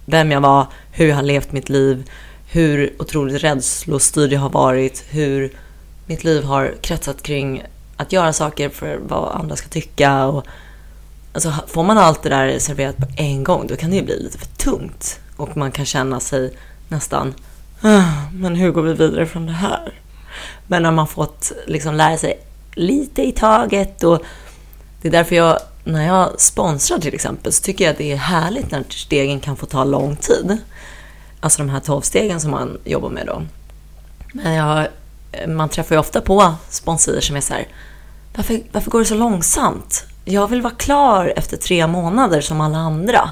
vem 0.06 0.32
jag 0.32 0.42
var, 0.42 0.68
hur 0.92 1.08
jag 1.08 1.16
har 1.16 1.24
levt 1.24 1.52
mitt 1.52 1.70
liv, 1.70 2.10
hur 2.52 2.94
otroligt 3.00 3.44
rädslostyrd 3.44 4.34
jag 4.34 4.40
har 4.40 4.50
varit, 4.50 5.06
hur 5.10 5.52
mitt 6.10 6.24
liv 6.24 6.44
har 6.44 6.76
kretsat 6.82 7.24
kring 7.24 7.64
att 7.98 8.12
göra 8.12 8.34
saker 8.34 8.70
för 8.70 9.00
vad 9.08 9.36
andra 9.36 9.56
ska 9.56 9.68
tycka. 9.68 10.26
Och, 10.26 10.46
alltså, 11.34 11.54
får 11.68 11.84
man 11.84 11.98
allt 11.98 12.24
det 12.24 12.30
där 12.30 12.60
serverat 12.60 12.98
på 12.98 13.06
en 13.18 13.44
gång, 13.44 13.68
då 13.68 13.76
kan 13.76 13.90
det 13.90 13.96
ju 13.96 14.04
bli 14.04 14.24
lite 14.24 14.38
för 14.38 14.48
tungt. 14.48 15.20
Och 15.36 15.58
man 15.58 15.72
kan 15.72 15.86
känna 15.86 16.20
sig 16.20 16.54
nästan, 16.88 17.34
ah, 17.82 18.12
men 18.34 18.56
hur 18.56 18.72
går 18.72 18.82
vi 18.82 18.94
vidare 18.94 19.26
från 19.26 19.46
det 19.46 19.52
här? 19.52 19.94
Men 20.68 20.84
när 20.84 20.92
man 20.92 21.08
fått 21.08 21.52
liksom 21.68 21.96
lära 21.96 22.18
sig 22.18 22.40
lite 22.74 23.22
i 23.22 23.32
taget 23.32 24.04
och 24.04 24.22
det 25.02 25.08
är 25.08 25.12
därför 25.12 25.36
jag, 25.36 25.60
när 25.84 26.08
jag 26.08 26.40
sponsrar 26.42 27.00
till 27.00 27.14
exempel, 27.14 27.52
så 27.54 27.64
tycker 27.64 27.86
jag 27.86 27.92
att 27.92 27.98
det 27.98 28.12
är 28.12 28.18
härligt 28.18 28.72
när 28.72 28.84
stegen 28.90 29.40
kan 29.40 29.56
få 29.56 29.66
ta 29.66 29.84
lång 29.84 30.16
tid. 30.16 30.58
Alltså 31.40 31.62
de 31.62 31.70
här 31.70 31.80
tolvstegen 31.80 32.40
som 32.40 32.52
man 32.52 32.78
jobbar 32.86 33.10
med 33.10 33.26
då. 33.26 33.42
Men 34.34 34.54
jag, 34.54 34.88
man 35.48 35.70
träffar 35.70 35.96
ju 35.96 36.00
ofta 36.00 36.22
på 36.22 36.54
sponsorer 36.70 37.22
som 37.22 37.36
är 37.36 37.42
så 37.42 37.54
här, 37.54 37.68
varför, 38.36 38.62
varför 38.72 38.92
går 38.92 39.00
det 39.00 39.06
så 39.06 39.16
långsamt? 39.16 40.04
Jag 40.26 40.48
vill 40.48 40.62
vara 40.62 40.74
klar 40.74 41.34
efter 41.36 41.58
tre 41.58 41.88
månader 41.88 42.42
som 42.42 42.62
alla 42.62 42.78
andra. 42.78 43.30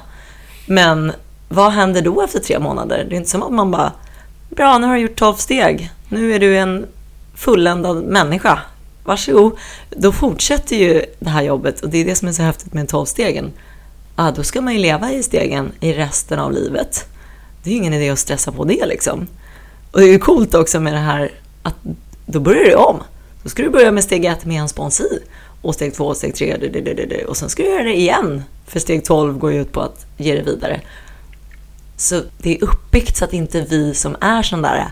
Men 0.66 1.12
vad 1.48 1.72
händer 1.72 2.02
då 2.02 2.22
efter 2.22 2.38
tre 2.38 2.58
månader? 2.58 3.06
Det 3.08 3.14
är 3.14 3.16
inte 3.16 3.30
som 3.30 3.42
att 3.42 3.52
man 3.52 3.70
bara, 3.70 3.92
bra 4.48 4.78
nu 4.78 4.86
har 4.86 4.94
du 4.94 5.00
gjort 5.00 5.18
tolv 5.18 5.34
steg, 5.34 5.90
nu 6.08 6.34
är 6.34 6.38
du 6.38 6.56
en 6.56 6.86
fulländad 7.34 8.04
människa. 8.04 8.58
Varsågod. 9.04 9.58
Då 9.90 10.12
fortsätter 10.12 10.76
ju 10.76 11.04
det 11.18 11.30
här 11.30 11.42
jobbet 11.42 11.80
och 11.80 11.88
det 11.88 11.98
är 11.98 12.04
det 12.04 12.14
som 12.14 12.28
är 12.28 12.32
så 12.32 12.42
häftigt 12.42 12.74
med 12.74 12.88
tolvstegen. 12.88 13.52
Ah, 14.16 14.30
då 14.30 14.42
ska 14.42 14.60
man 14.60 14.74
ju 14.74 14.78
leva 14.78 15.12
i 15.12 15.22
stegen 15.22 15.72
i 15.80 15.92
resten 15.92 16.38
av 16.38 16.52
livet. 16.52 17.08
Det 17.62 17.70
är 17.70 17.72
ju 17.72 17.78
ingen 17.78 17.94
idé 17.94 18.10
att 18.10 18.18
stressa 18.18 18.52
på 18.52 18.64
det 18.64 18.86
liksom. 18.86 19.26
Och 19.92 20.00
det 20.00 20.06
är 20.06 20.12
ju 20.12 20.18
coolt 20.18 20.54
också 20.54 20.80
med 20.80 20.92
det 20.92 20.98
här 20.98 21.30
att 21.68 21.76
då 22.26 22.40
börjar 22.40 22.64
du 22.64 22.74
om. 22.74 23.02
Då 23.42 23.48
ska 23.48 23.62
du 23.62 23.70
börja 23.70 23.90
med 23.90 24.04
steg 24.04 24.24
ett 24.24 24.44
med 24.44 24.60
en 24.60 24.68
sponsor. 24.68 25.06
Och 25.62 25.74
steg 25.74 25.94
två, 25.94 26.14
steg 26.14 26.34
tre, 26.34 27.24
och 27.28 27.36
sen 27.36 27.48
ska 27.48 27.62
du 27.62 27.68
göra 27.68 27.82
det 27.82 27.96
igen. 27.96 28.42
För 28.66 28.80
steg 28.80 29.04
12 29.04 29.38
går 29.38 29.52
ju 29.52 29.60
ut 29.60 29.72
på 29.72 29.80
att 29.80 30.06
ge 30.16 30.34
det 30.34 30.42
vidare. 30.42 30.80
Så 31.96 32.22
det 32.38 32.56
är 32.56 32.64
uppbyggt 32.64 33.16
så 33.16 33.24
att 33.24 33.32
inte 33.32 33.60
vi 33.60 33.94
som 33.94 34.16
är 34.20 34.42
sådana 34.42 34.68
där 34.68 34.78
eh, 34.78 34.86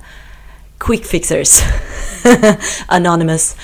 quick 0.79 1.07
fixers, 1.07 1.61
anonymous, 2.87 3.57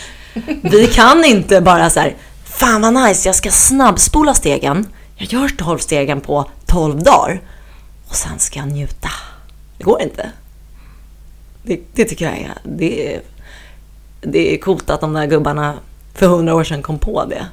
vi 0.62 0.86
kan 0.86 1.24
inte 1.24 1.60
bara 1.60 1.90
så 1.90 2.00
här, 2.00 2.16
fan 2.44 2.80
vad 2.80 2.94
nice, 2.94 3.28
jag 3.28 3.34
ska 3.34 3.50
snabbspola 3.50 4.34
stegen. 4.34 4.86
Jag 5.16 5.32
gör 5.32 5.48
12 5.48 5.78
stegen 5.78 6.20
på 6.20 6.50
12 6.66 7.02
dagar 7.02 7.40
och 8.08 8.16
sen 8.16 8.38
ska 8.38 8.58
jag 8.58 8.68
njuta. 8.68 9.10
Det 9.78 9.84
går 9.84 10.02
inte. 10.02 10.30
Det, 11.62 11.80
det 11.92 12.04
tycker 12.04 12.24
jag 12.24 12.38
är, 12.38 12.54
det, 12.64 13.20
det 14.20 14.54
är 14.54 14.58
coolt 14.58 14.90
att 14.90 15.00
de 15.00 15.12
där 15.12 15.26
gubbarna 15.26 15.74
för 16.14 16.26
hundra 16.26 16.54
år 16.54 16.64
sedan 16.64 16.82
kom 16.82 16.98
på 16.98 17.24
det. 17.24 17.46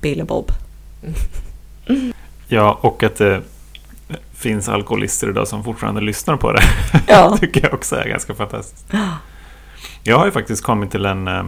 Bill 0.00 0.20
och 0.20 0.26
Bob. 0.26 0.50
Ja, 2.48 2.78
och 2.80 3.02
att 3.02 3.16
det 3.16 3.42
finns 4.34 4.68
alkoholister 4.68 5.30
idag 5.30 5.48
som 5.48 5.64
fortfarande 5.64 6.00
lyssnar 6.00 6.36
på 6.36 6.52
det. 6.52 6.62
Ja. 7.08 7.36
tycker 7.40 7.62
jag 7.62 7.74
också 7.74 7.96
är 7.96 8.08
ganska 8.08 8.34
fantastiskt. 8.34 8.86
Jag 10.02 10.18
har 10.18 10.26
ju 10.26 10.32
faktiskt 10.32 10.62
kommit 10.62 10.90
till 10.90 11.06
en, 11.06 11.28
eh, 11.28 11.44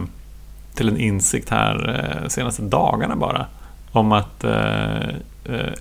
till 0.73 0.89
en 0.89 0.97
insikt 0.97 1.49
här 1.49 2.05
eh, 2.23 2.27
senaste 2.27 2.61
dagarna 2.61 3.15
bara. 3.15 3.45
Om 3.91 4.11
att 4.11 4.43
eh, 4.43 5.09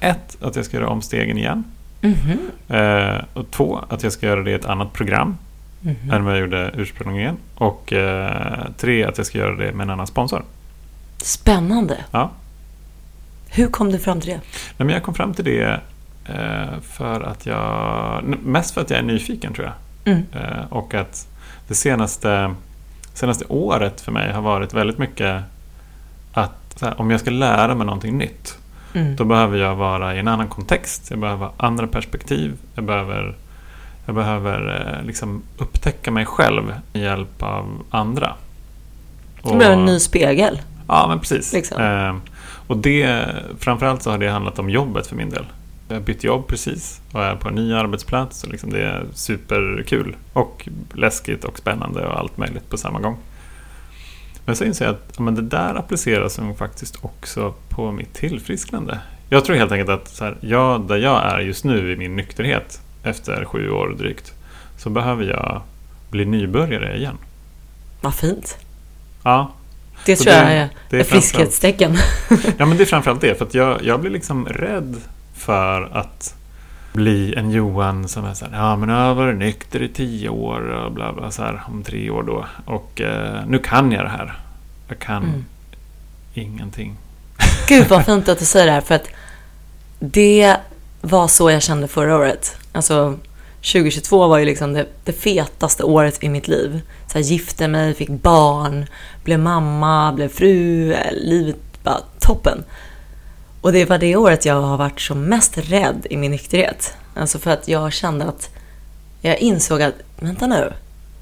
ett, 0.00 0.36
att 0.42 0.56
jag 0.56 0.64
ska 0.64 0.76
göra 0.76 0.88
omstegen 0.88 1.38
igen. 1.38 1.64
Mm 2.02 2.16
-hmm. 2.16 3.24
och 3.34 3.50
två, 3.50 3.84
att 3.88 4.02
jag 4.02 4.12
ska 4.12 4.26
göra 4.26 4.42
det 4.42 4.50
i 4.50 4.54
ett 4.54 4.64
annat 4.64 4.92
program 4.92 5.36
Mhm. 5.84 6.10
än 6.10 6.24
vad 6.24 6.34
jag 6.34 6.40
gjorde 6.40 6.70
ursprungligen. 6.74 7.36
Och 7.54 7.92
eh, 7.92 8.66
tre, 8.76 9.04
att 9.04 9.18
jag 9.18 9.26
ska 9.26 9.38
göra 9.38 9.56
det 9.56 9.72
med 9.72 9.84
en 9.84 9.90
annan 9.90 10.06
sponsor. 10.06 10.44
Spännande. 11.16 11.96
Ja. 12.10 12.30
Hur 13.48 13.68
kom 13.68 13.92
du 13.92 13.98
fram 13.98 14.20
till 14.20 14.30
det? 14.30 14.40
Nej, 14.76 14.86
men 14.86 14.88
jag 14.88 15.02
kom 15.02 15.14
fram 15.14 15.34
till 15.34 15.44
det 15.44 15.80
eh, 16.26 16.80
för 16.82 17.20
att 17.20 17.46
jag... 17.46 18.24
Mest 18.42 18.74
för 18.74 18.80
att 18.80 18.90
jag 18.90 18.98
är 18.98 19.02
nyfiken 19.02 19.54
tror 19.54 19.66
jag. 19.66 19.74
Mm. 20.14 20.24
Eh, 20.32 20.64
och 20.72 20.94
att 20.94 21.28
det 21.68 21.74
senaste, 21.74 22.54
senaste 23.14 23.44
året 23.48 24.00
för 24.00 24.12
mig 24.12 24.32
har 24.32 24.42
varit 24.42 24.74
väldigt 24.74 24.98
mycket 24.98 25.42
att 26.32 26.78
här, 26.80 27.00
om 27.00 27.10
jag 27.10 27.20
ska 27.20 27.30
lära 27.30 27.74
mig 27.74 27.86
någonting 27.86 28.18
nytt 28.18 28.58
Mm. 28.96 29.16
då 29.16 29.24
behöver 29.24 29.58
jag 29.58 29.74
vara 29.74 30.14
i 30.14 30.18
en 30.18 30.28
annan 30.28 30.48
kontext. 30.48 31.10
Jag 31.10 31.18
behöver 31.18 31.46
ha 31.46 31.52
andra 31.56 31.86
perspektiv. 31.86 32.56
Jag 32.74 32.84
behöver, 32.84 33.34
jag 34.06 34.14
behöver 34.14 34.90
eh, 34.98 35.06
liksom 35.06 35.42
upptäcka 35.58 36.10
mig 36.10 36.26
själv 36.26 36.64
med 36.64 37.02
hjälp 37.02 37.42
av 37.42 37.82
andra. 37.90 38.34
Det 39.42 39.56
blev 39.56 39.72
en 39.72 39.84
ny 39.84 40.00
spegel. 40.00 40.60
Ja, 40.88 41.06
men 41.08 41.20
precis. 41.20 41.52
Liksom. 41.52 41.82
Eh, 41.82 42.16
och 42.66 42.76
det, 42.76 43.26
framförallt 43.58 44.02
så 44.02 44.10
har 44.10 44.18
det 44.18 44.28
handlat 44.28 44.58
om 44.58 44.70
jobbet 44.70 45.06
för 45.06 45.16
min 45.16 45.30
del. 45.30 45.44
Jag 45.88 45.96
har 45.96 46.00
bytt 46.00 46.24
jobb 46.24 46.46
precis 46.46 47.00
och 47.12 47.24
är 47.24 47.36
på 47.36 47.48
en 47.48 47.54
ny 47.54 47.74
arbetsplats. 47.74 48.44
Och 48.44 48.50
liksom 48.50 48.70
det 48.70 48.82
är 48.82 49.06
superkul 49.14 50.16
och 50.32 50.68
läskigt 50.94 51.44
och 51.44 51.58
spännande 51.58 52.06
och 52.06 52.18
allt 52.18 52.36
möjligt 52.36 52.70
på 52.70 52.76
samma 52.76 53.00
gång. 53.00 53.16
Men 54.44 54.56
så 54.56 54.64
inser 54.64 54.84
jag 54.84 54.94
att 54.94 55.12
ja, 55.16 55.22
men 55.22 55.34
det 55.34 55.42
där 55.42 55.74
appliceras 55.74 56.40
faktiskt 56.58 57.04
också 57.04 57.54
på 57.68 57.92
mitt 57.92 58.14
tillfrisknande. 58.14 58.98
Jag 59.28 59.44
tror 59.44 59.56
helt 59.56 59.72
enkelt 59.72 59.90
att 59.90 60.08
så 60.08 60.24
här, 60.24 60.36
jag, 60.40 60.80
där 60.80 60.96
jag 60.96 61.24
är 61.24 61.38
just 61.38 61.64
nu 61.64 61.92
i 61.92 61.96
min 61.96 62.16
nykterhet 62.16 62.80
efter 63.04 63.44
sju 63.44 63.70
år 63.70 63.88
drygt 63.98 64.32
så 64.78 64.90
behöver 64.90 65.24
jag 65.24 65.62
bli 66.10 66.24
nybörjare 66.24 66.96
igen. 66.96 67.18
Vad 68.00 68.14
fint. 68.14 68.58
Ja, 69.22 69.52
Det 70.06 70.16
Så 70.16 70.24
tror 70.24 70.32
det- 70.34 70.40
jag 70.40 70.52
är 70.52 70.68
det 70.90 70.96
är 70.96 71.00
ett 71.00 71.06
friskhetstecken. 71.08 71.96
Ja, 72.58 72.66
men 72.66 72.76
det 72.76 72.82
är 72.82 72.86
framförallt 72.86 73.20
det. 73.20 73.38
För 73.38 73.44
att 73.44 73.54
jag, 73.54 73.82
jag 73.84 74.00
blir 74.00 74.10
liksom 74.10 74.46
rädd 74.48 74.96
för 75.34 75.82
att 75.96 76.34
bli 76.92 77.34
en 77.34 77.50
Johan 77.50 78.08
som 78.08 78.24
är 78.24 78.34
så 78.34 78.44
här, 78.44 78.52
ja 78.58 78.76
men 78.76 78.88
jag 78.88 78.96
har 78.96 79.14
varit 79.14 79.36
nykter 79.36 79.82
i 79.82 79.88
tio 79.88 80.28
år 80.28 80.60
och 80.60 80.92
bla 80.92 81.12
bla 81.12 81.30
så 81.30 81.42
här 81.42 81.62
om 81.68 81.82
tre 81.82 82.10
år 82.10 82.22
då. 82.22 82.44
Och 82.64 83.00
eh, 83.00 83.40
nu 83.46 83.58
kan 83.58 83.92
jag 83.92 84.04
det 84.04 84.08
här. 84.08 84.38
Jag 84.88 84.98
kan 84.98 85.22
Mm. 85.22 85.44
ingenting. 86.34 86.96
Gud 87.68 87.88
vad 87.88 88.04
fint 88.06 88.28
att 88.28 88.38
du 88.38 88.44
säger 88.44 88.66
det 88.66 88.72
här 88.72 88.80
för 88.80 88.94
att 88.94 89.06
det 89.98 90.56
var 91.00 91.28
så 91.28 91.50
jag 91.50 91.62
kände 91.62 91.88
förra 91.88 92.16
året. 92.16 92.56
Alltså 92.74 93.18
2022 93.72 94.28
var 94.28 94.38
ju 94.38 94.44
liksom 94.44 94.72
det, 94.72 94.86
det 95.04 95.12
fetaste 95.12 95.84
året 95.84 96.24
i 96.24 96.28
mitt 96.28 96.48
liv. 96.48 96.80
Så 97.12 97.18
jag 97.18 97.22
gifte 97.22 97.68
mig, 97.68 97.94
fick 97.94 98.08
barn, 98.08 98.86
blev 99.24 99.38
mamma, 99.38 100.12
blev 100.12 100.28
fru, 100.28 100.92
eh, 100.92 101.12
livet 101.12 101.56
var 101.82 102.00
toppen. 102.20 102.64
Och 103.60 103.72
det 103.72 103.84
var 103.84 103.98
det 103.98 104.16
året 104.16 104.44
jag 104.44 104.60
har 104.60 104.76
varit 104.76 105.00
som 105.00 105.24
mest 105.24 105.58
rädd 105.58 106.06
i 106.10 106.16
min 106.16 106.30
nykterhet. 106.30 106.94
Alltså 107.14 107.38
för 107.38 107.50
att 107.50 107.68
jag 107.68 107.92
kände 107.92 108.24
att 108.24 108.50
jag 109.20 109.38
insåg 109.38 109.82
att, 109.82 109.94
vänta 110.20 110.46
nu, 110.46 110.72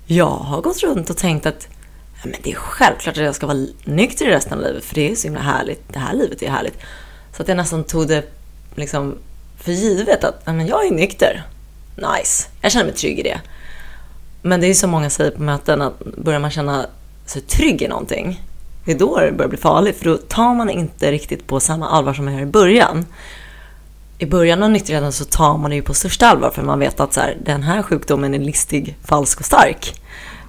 jag 0.06 0.30
har 0.30 0.60
gått 0.60 0.82
runt 0.82 1.10
och 1.10 1.16
tänkt 1.16 1.46
att 1.46 1.68
ja, 2.14 2.30
men 2.30 2.40
det 2.42 2.50
är 2.50 2.56
självklart 2.56 3.16
att 3.16 3.24
jag 3.24 3.34
ska 3.34 3.46
vara 3.46 3.66
nykter 3.84 4.26
i 4.26 4.30
resten 4.30 4.52
av 4.52 4.64
livet, 4.64 4.84
för 4.84 4.94
det 4.94 5.10
är 5.10 5.14
så 5.14 5.26
himla 5.26 5.40
härligt. 5.40 5.92
Det 5.92 5.98
här 5.98 6.14
livet 6.14 6.42
är 6.42 6.50
härligt. 6.50 6.78
Så 7.36 7.42
att 7.42 7.48
jag 7.48 7.56
nästan 7.56 7.84
tog 7.84 8.08
det 8.08 8.24
liksom 8.74 9.18
för 9.62 9.72
givet 9.72 10.24
att 10.24 10.46
men 10.46 10.66
jag 10.66 10.86
är 10.86 10.90
nykter. 10.90 11.46
Nice. 11.96 12.48
Jag 12.60 12.72
känner 12.72 12.84
mig 12.84 12.94
trygg 12.94 13.18
i 13.18 13.22
det. 13.22 13.40
Men 14.42 14.60
det 14.60 14.66
är 14.66 14.68
ju 14.68 14.74
som 14.74 14.90
många 14.90 15.10
säger 15.10 15.30
på 15.30 15.42
möten 15.42 15.82
att 15.82 15.98
börjar 15.98 16.40
man 16.40 16.50
känna 16.50 16.86
sig 17.26 17.42
trygg 17.42 17.82
i 17.82 17.88
någonting, 17.88 18.40
det 18.84 18.92
är 18.92 18.98
då 18.98 19.20
det 19.20 19.32
börjar 19.32 19.48
bli 19.48 19.58
farligt. 19.58 19.98
För 19.98 20.04
då 20.04 20.16
tar 20.16 20.54
man 20.54 20.70
inte 20.70 21.12
riktigt 21.12 21.46
på 21.46 21.60
samma 21.60 21.88
allvar 21.88 22.14
som 22.14 22.24
man 22.24 22.34
gör 22.34 22.40
i 22.42 22.46
början. 22.46 23.06
I 24.18 24.26
början 24.26 24.62
av 24.62 24.70
nykterheten 24.70 25.12
så 25.12 25.24
tar 25.24 25.58
man 25.58 25.70
det 25.70 25.76
ju 25.76 25.82
på 25.82 25.94
största 25.94 26.26
allvar 26.26 26.50
för 26.50 26.62
man 26.62 26.78
vet 26.78 27.00
att 27.00 27.12
så 27.12 27.20
här, 27.20 27.36
den 27.44 27.62
här 27.62 27.82
sjukdomen 27.82 28.34
är 28.34 28.38
listig, 28.38 28.96
falsk 29.04 29.40
och 29.40 29.46
stark. 29.46 30.00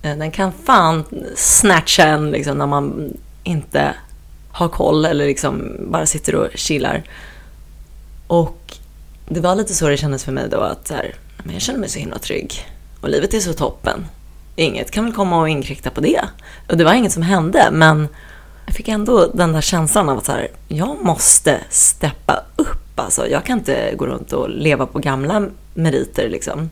Eh, 0.02 0.18
den 0.18 0.32
kan 0.32 0.52
fan 0.66 1.04
snatcha 1.36 2.04
en 2.04 2.32
liksom, 2.32 2.58
när 2.58 2.68
man 2.68 3.14
inte 3.44 3.94
har 4.52 4.70
koll 4.70 5.06
eller 5.06 5.26
liksom 5.26 5.78
bara 5.80 6.06
sitter 6.06 6.36
och 6.36 6.48
chillar. 6.56 7.04
Och 8.28 8.78
det 9.28 9.40
var 9.40 9.56
lite 9.56 9.74
så 9.74 9.90
det 9.90 9.98
kändes 9.98 10.24
för 10.24 10.32
mig 10.32 10.50
då 10.50 10.60
att 10.60 10.88
så 10.88 10.94
här, 10.94 11.16
men 11.44 11.54
jag 11.54 11.62
känner 11.62 11.80
mig 11.80 11.90
så 11.90 12.00
himla 12.00 12.20
trygg. 12.20 12.54
Och 13.02 13.10
livet 13.10 13.34
är 13.34 13.40
så 13.40 13.54
toppen. 13.54 14.06
Inget 14.56 14.92
kan 14.92 15.06
väl 15.06 15.14
komma 15.14 15.42
och 15.42 15.50
inkräkta 15.50 15.90
på 15.90 16.02
det. 16.02 16.22
Och 16.70 16.78
det 16.78 16.84
var 16.84 16.94
inget 16.94 17.12
som 17.12 17.24
hände, 17.24 17.70
men 17.72 18.08
jag 18.66 18.76
fick 18.76 18.88
ändå 18.88 19.32
den 19.34 19.54
där 19.54 19.62
känslan 19.62 20.10
av 20.10 20.18
att 20.18 20.26
så 20.26 20.32
här, 20.32 20.48
jag 20.68 21.06
måste 21.06 21.60
steppa 21.70 22.44
upp. 22.56 23.00
Alltså, 23.00 23.28
jag 23.28 23.44
kan 23.44 23.60
inte 23.60 23.96
gå 23.96 24.06
runt 24.06 24.34
och 24.34 24.50
leva 24.50 24.86
på 24.86 25.00
gamla 25.00 25.48
meriter 25.74 26.30
liksom. 26.30 26.70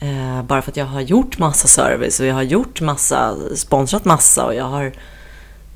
Eh, 0.00 0.42
bara 0.42 0.62
för 0.62 0.70
att 0.70 0.76
jag 0.76 0.86
har 0.86 1.00
gjort 1.00 1.38
massa 1.38 1.68
service 1.68 2.20
och 2.20 2.26
jag 2.26 2.34
har 2.34 2.42
gjort 2.42 2.80
massa, 2.80 3.36
sponsrat 3.54 4.04
massa 4.04 4.46
och 4.46 4.54
jag 4.54 4.64
har 4.64 4.92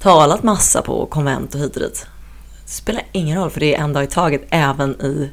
talat 0.00 0.42
massa 0.42 0.82
på 0.82 1.06
konvent 1.06 1.54
och 1.54 1.60
hit 1.60 1.76
och 1.76 1.82
dit. 1.82 2.06
Det 2.64 2.72
spelar 2.72 3.02
ingen 3.12 3.38
roll 3.38 3.50
för 3.50 3.60
det 3.60 3.74
är 3.74 3.78
en 3.82 3.92
dag 3.92 4.04
i 4.04 4.06
taget 4.06 4.42
även 4.50 5.00
i 5.00 5.30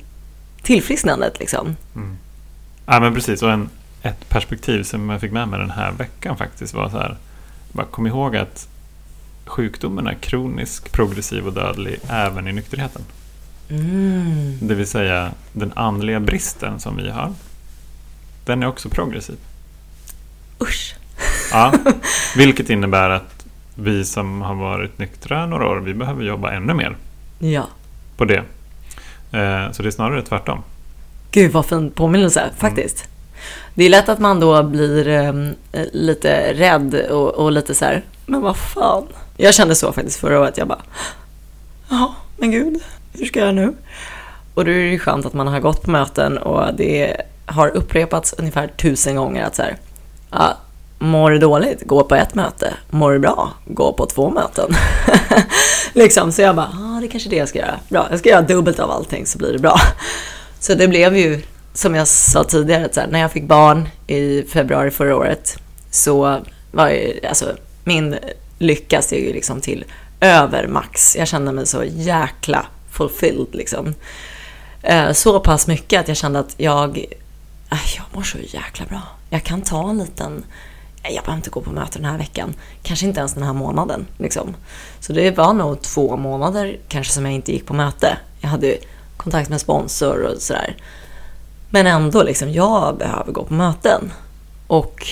tillfrisknandet 0.66 1.40
liksom. 1.40 1.76
Ja, 2.86 3.00
men 3.00 3.14
precis. 3.14 3.44
Och 3.44 3.52
en, 3.52 3.70
ett 4.02 4.30
perspektiv 4.30 4.84
som 4.84 5.10
jag 5.10 5.22
fick 5.22 5.32
med 5.32 5.48
mig 5.48 5.60
den 5.60 5.72
här 5.72 5.92
veckan 5.92 6.38
faktiskt 6.38 6.74
var 6.74 6.90
så 6.90 6.98
här. 6.98 7.18
Bara 7.72 7.86
kom 7.86 8.08
ihåg 8.08 8.36
att 8.36 8.68
sjukdomen 9.46 10.08
är 10.08 10.14
kronisk, 10.14 10.92
progressiv 10.92 11.48
och 11.48 11.54
dödlig 11.54 12.00
även 12.10 12.48
i 12.48 12.52
nykterheten. 12.54 13.02
Mm. 13.70 14.58
Det 14.62 14.76
vill 14.76 14.88
säga 14.88 15.32
den 15.54 15.72
andliga 15.76 16.20
bristen 16.20 16.80
som 16.80 16.98
vi 16.98 17.10
har. 17.10 17.34
Den 18.46 18.64
är 18.64 18.68
också 18.68 18.90
progressiv. 18.90 19.36
Usch. 20.62 20.96
Ja, 21.52 21.74
vilket 22.36 22.70
innebär 22.70 23.10
att 23.10 23.46
vi 23.76 24.06
som 24.06 24.42
har 24.42 24.56
varit 24.56 24.98
nyktra 25.00 25.46
några 25.46 25.68
år, 25.68 25.78
vi 25.80 25.94
behöver 25.94 26.24
jobba 26.24 26.52
ännu 26.52 26.74
mer 26.74 26.98
Ja. 27.40 27.68
på 28.18 28.26
det. 28.26 28.44
Eh, 29.36 29.72
Så 29.72 29.84
det 29.84 29.90
är 29.90 29.92
snarare 29.92 30.22
tvärtom. 30.22 30.64
Gud 31.32 31.52
vad 31.52 31.66
fin 31.66 31.92
påminnelse 31.92 32.50
faktiskt. 32.58 33.04
Det 33.74 33.84
är 33.86 33.90
lätt 33.90 34.10
att 34.10 34.20
man 34.20 34.40
då 34.40 34.64
blir 34.64 35.08
eh, 35.08 35.34
lite 35.94 36.54
rädd 36.54 36.96
och, 37.10 37.30
och 37.36 37.52
lite 37.52 37.76
så 37.76 37.86
här, 37.86 38.04
men 38.26 38.42
vad 38.42 38.58
fan. 38.58 39.04
Jag 39.38 39.54
kände 39.54 39.76
så 39.76 39.92
faktiskt 39.92 40.20
förra 40.20 40.40
året. 40.40 40.58
Jag 40.58 40.68
bara, 40.68 40.82
ja, 41.90 42.16
men 42.38 42.52
gud, 42.52 42.84
hur 43.14 43.26
ska 43.26 43.40
jag 43.40 43.56
nu? 43.56 43.74
Och 44.54 44.66
då 44.66 44.72
är 44.72 44.76
det 44.76 44.82
ju 44.92 45.00
skönt 45.00 45.26
att 45.26 45.34
man 45.34 45.48
har 45.48 45.60
gått 45.60 45.84
på 45.84 45.92
möten 45.92 46.38
och 46.38 46.74
det 46.76 47.22
har 47.46 47.68
upprepats 47.68 48.34
ungefär 48.38 48.68
tusen 48.68 49.16
gånger 49.16 49.44
att 49.46 49.56
så 49.56 49.62
här, 49.62 49.76
ja, 50.32 50.58
mår 51.06 51.32
du 51.32 51.40
dåligt, 51.40 51.84
gå 51.84 52.04
på 52.04 52.16
ett 52.16 52.36
möte. 52.36 52.74
Mår 52.90 53.12
du 53.12 53.20
bra, 53.20 53.54
gå 53.66 53.94
på 53.94 54.06
två 54.06 54.30
möten. 54.30 54.76
liksom, 55.94 56.32
så 56.32 56.42
jag 56.42 56.56
bara, 56.56 56.70
ja, 56.72 57.00
det 57.00 57.08
är 57.08 57.10
kanske 57.10 57.30
är 57.30 57.32
det 57.32 57.36
jag 57.36 57.50
ska 57.50 57.60
göra. 57.60 57.80
Bra, 57.90 58.08
jag 58.10 58.20
ska 58.20 58.30
göra 58.30 58.42
dubbelt 58.42 58.80
av 58.80 58.92
allting 58.92 59.26
så 59.26 59.38
blir 59.38 59.54
det 59.54 59.60
bra. 59.60 59.80
Så 60.60 60.74
det 60.74 60.88
blev 60.88 61.18
ju, 61.18 61.42
som 61.74 61.96
jag 61.96 62.08
sa 62.08 62.44
tidigare, 62.44 62.86
att 62.86 62.94
så 62.94 63.00
här, 63.00 63.08
när 63.08 63.20
jag 63.20 63.32
fick 63.32 63.48
barn 63.48 63.90
i 64.08 64.44
februari 64.44 64.92
förra 64.92 65.16
året 65.16 65.58
så 65.92 66.40
var 66.72 66.90
ju, 66.90 67.20
alltså 67.30 67.46
min 67.84 68.16
lycka 68.60 69.02
steg 69.02 69.28
ju 69.28 69.34
liksom 69.34 69.62
till 69.62 69.86
över 70.20 70.68
max. 70.68 71.16
Jag 71.16 71.28
kände 71.28 71.52
mig 71.52 71.68
så 71.68 71.84
jäkla 71.84 72.66
fulfilled 72.92 73.48
liksom. 73.52 73.94
Eh, 74.82 75.12
så 75.12 75.40
pass 75.40 75.68
mycket 75.68 76.00
att 76.00 76.08
jag 76.08 76.18
kände 76.18 76.40
att 76.40 76.56
jag, 76.58 77.06
jag 77.70 78.06
mår 78.14 78.24
så 78.24 78.38
jäkla 78.38 78.86
bra. 78.86 79.02
Jag 79.30 79.44
kan 79.44 79.62
ta 79.62 79.90
en 79.90 79.98
liten, 79.98 80.44
jag 81.14 81.24
behöver 81.24 81.38
inte 81.38 81.50
gå 81.50 81.62
på 81.62 81.72
möte 81.72 82.00
den 82.00 82.06
här 82.06 82.18
veckan. 82.18 82.54
Kanske 82.84 83.06
inte 83.06 83.20
ens 83.20 83.34
den 83.34 83.44
här 83.44 83.54
månaden. 83.54 84.08
Liksom. 84.18 84.56
Så 85.00 85.14
det 85.14 85.38
var 85.38 85.54
nog 85.54 85.82
två 85.82 86.18
månader 86.18 86.78
kanske 86.88 87.14
som 87.14 87.26
jag 87.26 87.34
inte 87.34 87.52
gick 87.52 87.66
på 87.66 87.74
möte. 87.74 88.18
Jag 88.40 88.50
hade 88.50 88.78
kontakt 89.18 89.50
med 89.50 89.62
sponsor 89.62 90.22
och 90.22 90.42
sådär. 90.42 90.76
Men 91.70 91.88
ändå, 91.88 92.24
liksom, 92.24 92.52
jag 92.52 92.98
behöver 92.98 93.32
gå 93.32 93.44
på 93.44 93.54
möten. 93.54 94.12
Och 94.68 95.08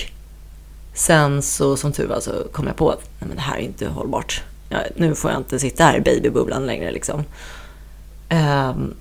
sen 0.94 1.42
så 1.42 1.76
som 1.76 1.92
tur 1.92 2.06
var 2.06 2.20
så 2.20 2.32
kom 2.52 2.66
jag 2.66 2.76
på 2.76 2.90
att 2.90 3.00
nej, 3.18 3.28
men 3.28 3.36
det 3.36 3.42
här 3.42 3.56
är 3.56 3.60
inte 3.60 3.86
hållbart. 3.88 4.42
Ja, 4.68 4.78
nu 4.96 5.14
får 5.14 5.30
jag 5.30 5.40
inte 5.40 5.58
sitta 5.58 5.84
här 5.84 5.96
i 5.96 6.00
babybubblan 6.00 6.66
längre. 6.66 6.90
Liksom. 6.90 7.24
Um, 8.30 8.94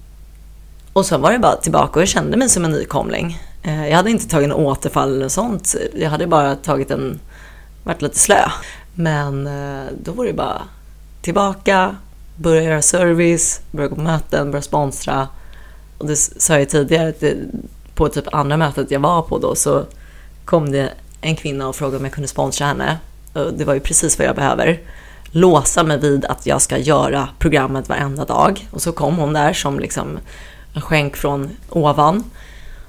och 0.94 1.06
så 1.06 1.18
var 1.18 1.32
det 1.32 1.40
bara 1.40 1.56
tillbaka 1.56 1.94
och 1.94 2.02
jag 2.02 2.10
kände 2.10 2.38
mig 2.38 2.50
som 2.50 2.66
en 2.66 2.72
nykomling. 2.72 3.40
Eh, 3.64 3.88
jag 3.88 3.96
hade 3.96 4.12
inte 4.12 4.28
tagit 4.28 4.46
en 4.46 4.54
återfall 4.54 5.16
eller 5.16 5.30
sånt. 5.30 5.76
Jag 5.96 6.10
hade 6.10 6.28
bara 6.28 6.56
tagit 6.56 6.92
en, 6.92 7.20
varit 7.84 8.02
lite 8.02 8.20
slö. 8.20 8.50
Men 8.96 9.48
eh, 9.48 9.92
då 10.04 10.12
var 10.12 10.26
det 10.26 10.34
bara 10.34 10.62
tillbaka, 11.22 11.96
börja 12.36 12.64
göra 12.64 12.82
service, 12.82 13.62
börja 13.72 13.88
gå 13.88 13.96
på 13.96 14.02
möten, 14.02 14.52
börja 14.52 14.62
sponsra. 14.62 15.28
Och 15.98 16.08
det 16.08 16.16
sa 16.16 16.60
jag 16.60 16.70
tidigare, 16.70 17.10
att 17.10 17.20
det, 17.20 17.38
på 17.96 18.10
typ 18.10 18.34
andra 18.34 18.58
mötet 18.58 18.92
jag 18.92 19.00
var 19.00 19.22
på 19.22 19.38
då 19.38 19.56
så 19.56 19.86
kom 20.46 20.72
det 20.72 20.90
en 21.22 21.36
kvinna 21.36 21.68
och 21.68 21.76
frågade 21.76 21.98
om 21.98 22.04
jag 22.04 22.14
kunde 22.14 22.28
sponsra 22.28 22.66
henne. 22.66 22.98
Och 23.34 23.54
det 23.54 23.66
var 23.66 23.74
ju 23.74 23.80
precis 23.80 24.20
vad 24.20 24.28
jag 24.28 24.36
behöver. 24.36 24.80
Låsa 25.32 25.84
mig 25.84 26.00
vid 26.00 26.26
att 26.26 26.46
jag 26.46 26.62
ska 26.62 26.78
göra 26.78 27.30
programmet 27.40 27.90
varenda 27.90 28.26
dag. 28.26 28.68
Och 28.72 28.82
så 28.82 28.92
kom 28.92 29.18
hon 29.18 29.34
där 29.34 29.54
som 29.54 29.80
liksom 29.80 30.20
en 30.74 30.82
skänk 30.82 31.16
från 31.18 31.50
ovan. 31.70 32.24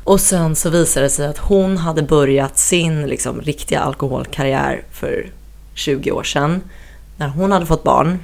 Och 0.04 0.20
sen 0.20 0.56
så 0.56 0.70
visade 0.70 1.06
det 1.06 1.10
sig 1.10 1.26
att 1.26 1.38
hon 1.38 1.76
hade 1.76 2.02
börjat 2.02 2.58
sin 2.58 3.06
liksom, 3.06 3.40
riktiga 3.40 3.80
alkoholkarriär 3.80 4.82
för 4.92 5.30
20 5.74 6.12
år 6.12 6.22
sedan. 6.22 6.60
När 7.16 7.28
hon 7.28 7.52
hade 7.52 7.66
fått 7.66 7.82
barn. 7.82 8.18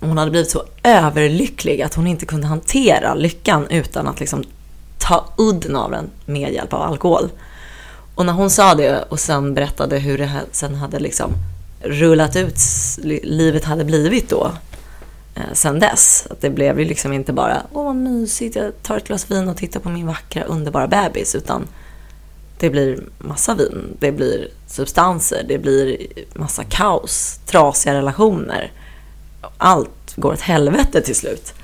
Hon 0.00 0.18
hade 0.18 0.30
blivit 0.30 0.50
så 0.50 0.62
överlycklig 0.82 1.82
att 1.82 1.94
hon 1.94 2.06
inte 2.06 2.26
kunde 2.26 2.46
hantera 2.46 3.14
lyckan 3.14 3.66
utan 3.70 4.08
att 4.08 4.20
liksom 4.20 4.44
ta 4.98 5.24
udden 5.36 5.76
av 5.76 5.90
den 5.90 6.10
med 6.26 6.52
hjälp 6.52 6.72
av 6.72 6.82
alkohol. 6.82 7.28
Och 8.14 8.26
när 8.26 8.32
hon 8.32 8.50
sa 8.50 8.74
det 8.74 9.02
och 9.08 9.20
sen 9.20 9.54
berättade 9.54 9.98
hur 9.98 10.18
det 10.18 10.30
sen 10.52 10.74
hade 10.74 10.98
liksom 10.98 11.32
rullat 11.80 12.36
ut, 12.36 12.58
livet 13.22 13.64
hade 13.64 13.84
blivit 13.84 14.28
då 14.30 14.52
eh, 15.36 15.52
sen 15.52 15.80
dess. 15.80 16.26
Att 16.30 16.40
det 16.40 16.50
blev 16.50 16.80
ju 16.80 16.84
liksom 16.84 17.12
inte 17.12 17.32
bara 17.32 17.62
åh 17.72 17.84
vad 17.84 17.96
mysigt, 17.96 18.56
jag 18.56 18.82
tar 18.82 18.96
ett 18.96 19.06
glas 19.06 19.30
vin 19.30 19.48
och 19.48 19.56
tittar 19.56 19.80
på 19.80 19.88
min 19.88 20.06
vackra 20.06 20.42
underbara 20.42 20.86
bebis. 20.86 21.34
Utan 21.34 21.68
det 22.58 22.70
blir 22.70 23.04
massa 23.18 23.54
vin, 23.54 23.96
det 23.98 24.12
blir 24.12 24.48
substanser, 24.66 25.44
det 25.48 25.58
blir 25.58 26.06
massa 26.34 26.64
kaos, 26.64 27.40
trasiga 27.46 27.94
relationer. 27.94 28.72
Allt 29.58 30.16
går 30.16 30.32
åt 30.32 30.40
helvete 30.40 31.00
till 31.00 31.16
slut. 31.16 31.54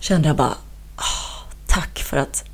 Kände 0.00 0.28
jag 0.28 0.36
bara, 0.36 0.54
ah, 0.96 1.44
tack 1.66 1.98
för 1.98 2.16
att 2.16 2.44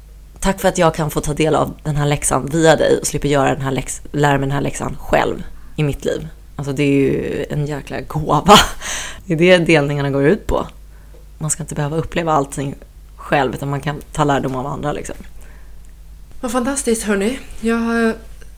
Tack 0.41 0.61
för 0.61 0.69
att 0.69 0.79
jag 0.79 0.95
kan 0.95 1.11
få 1.11 1.21
ta 1.21 1.35
del 1.35 1.55
av 1.55 1.75
den 1.83 1.97
här 1.97 2.07
läxan 2.07 2.47
via 2.47 2.77
dig 2.77 2.99
och 3.01 3.07
slipper 3.07 3.29
göra 3.29 3.55
den 3.55 3.62
här 3.62 3.71
läx, 3.71 4.03
lära 4.12 4.33
mig 4.33 4.41
den 4.41 4.51
här 4.51 4.61
läxan 4.61 4.97
själv 5.01 5.45
i 5.77 5.83
mitt 5.83 6.05
liv. 6.05 6.29
Alltså 6.57 6.73
det 6.73 6.83
är 6.83 6.92
ju 6.92 7.45
en 7.51 7.66
jäkla 7.66 8.01
gåva. 8.01 8.55
Det 9.27 9.35
är 9.35 9.37
det 9.37 9.59
delningarna 9.59 10.11
går 10.11 10.25
ut 10.25 10.47
på. 10.47 10.66
Man 11.38 11.51
ska 11.51 11.62
inte 11.62 11.75
behöva 11.75 11.97
uppleva 11.97 12.33
allting 12.33 12.75
själv 13.16 13.55
utan 13.55 13.71
man 13.71 13.81
kan 13.81 14.01
ta 14.12 14.25
lärdom 14.25 14.57
av 14.57 14.66
andra 14.66 14.92
liksom. 14.92 15.16
Vad 16.40 16.53
fantastiskt 16.53 17.03
hörni. 17.03 17.38
Jag 17.61 17.77
har 17.77 18.14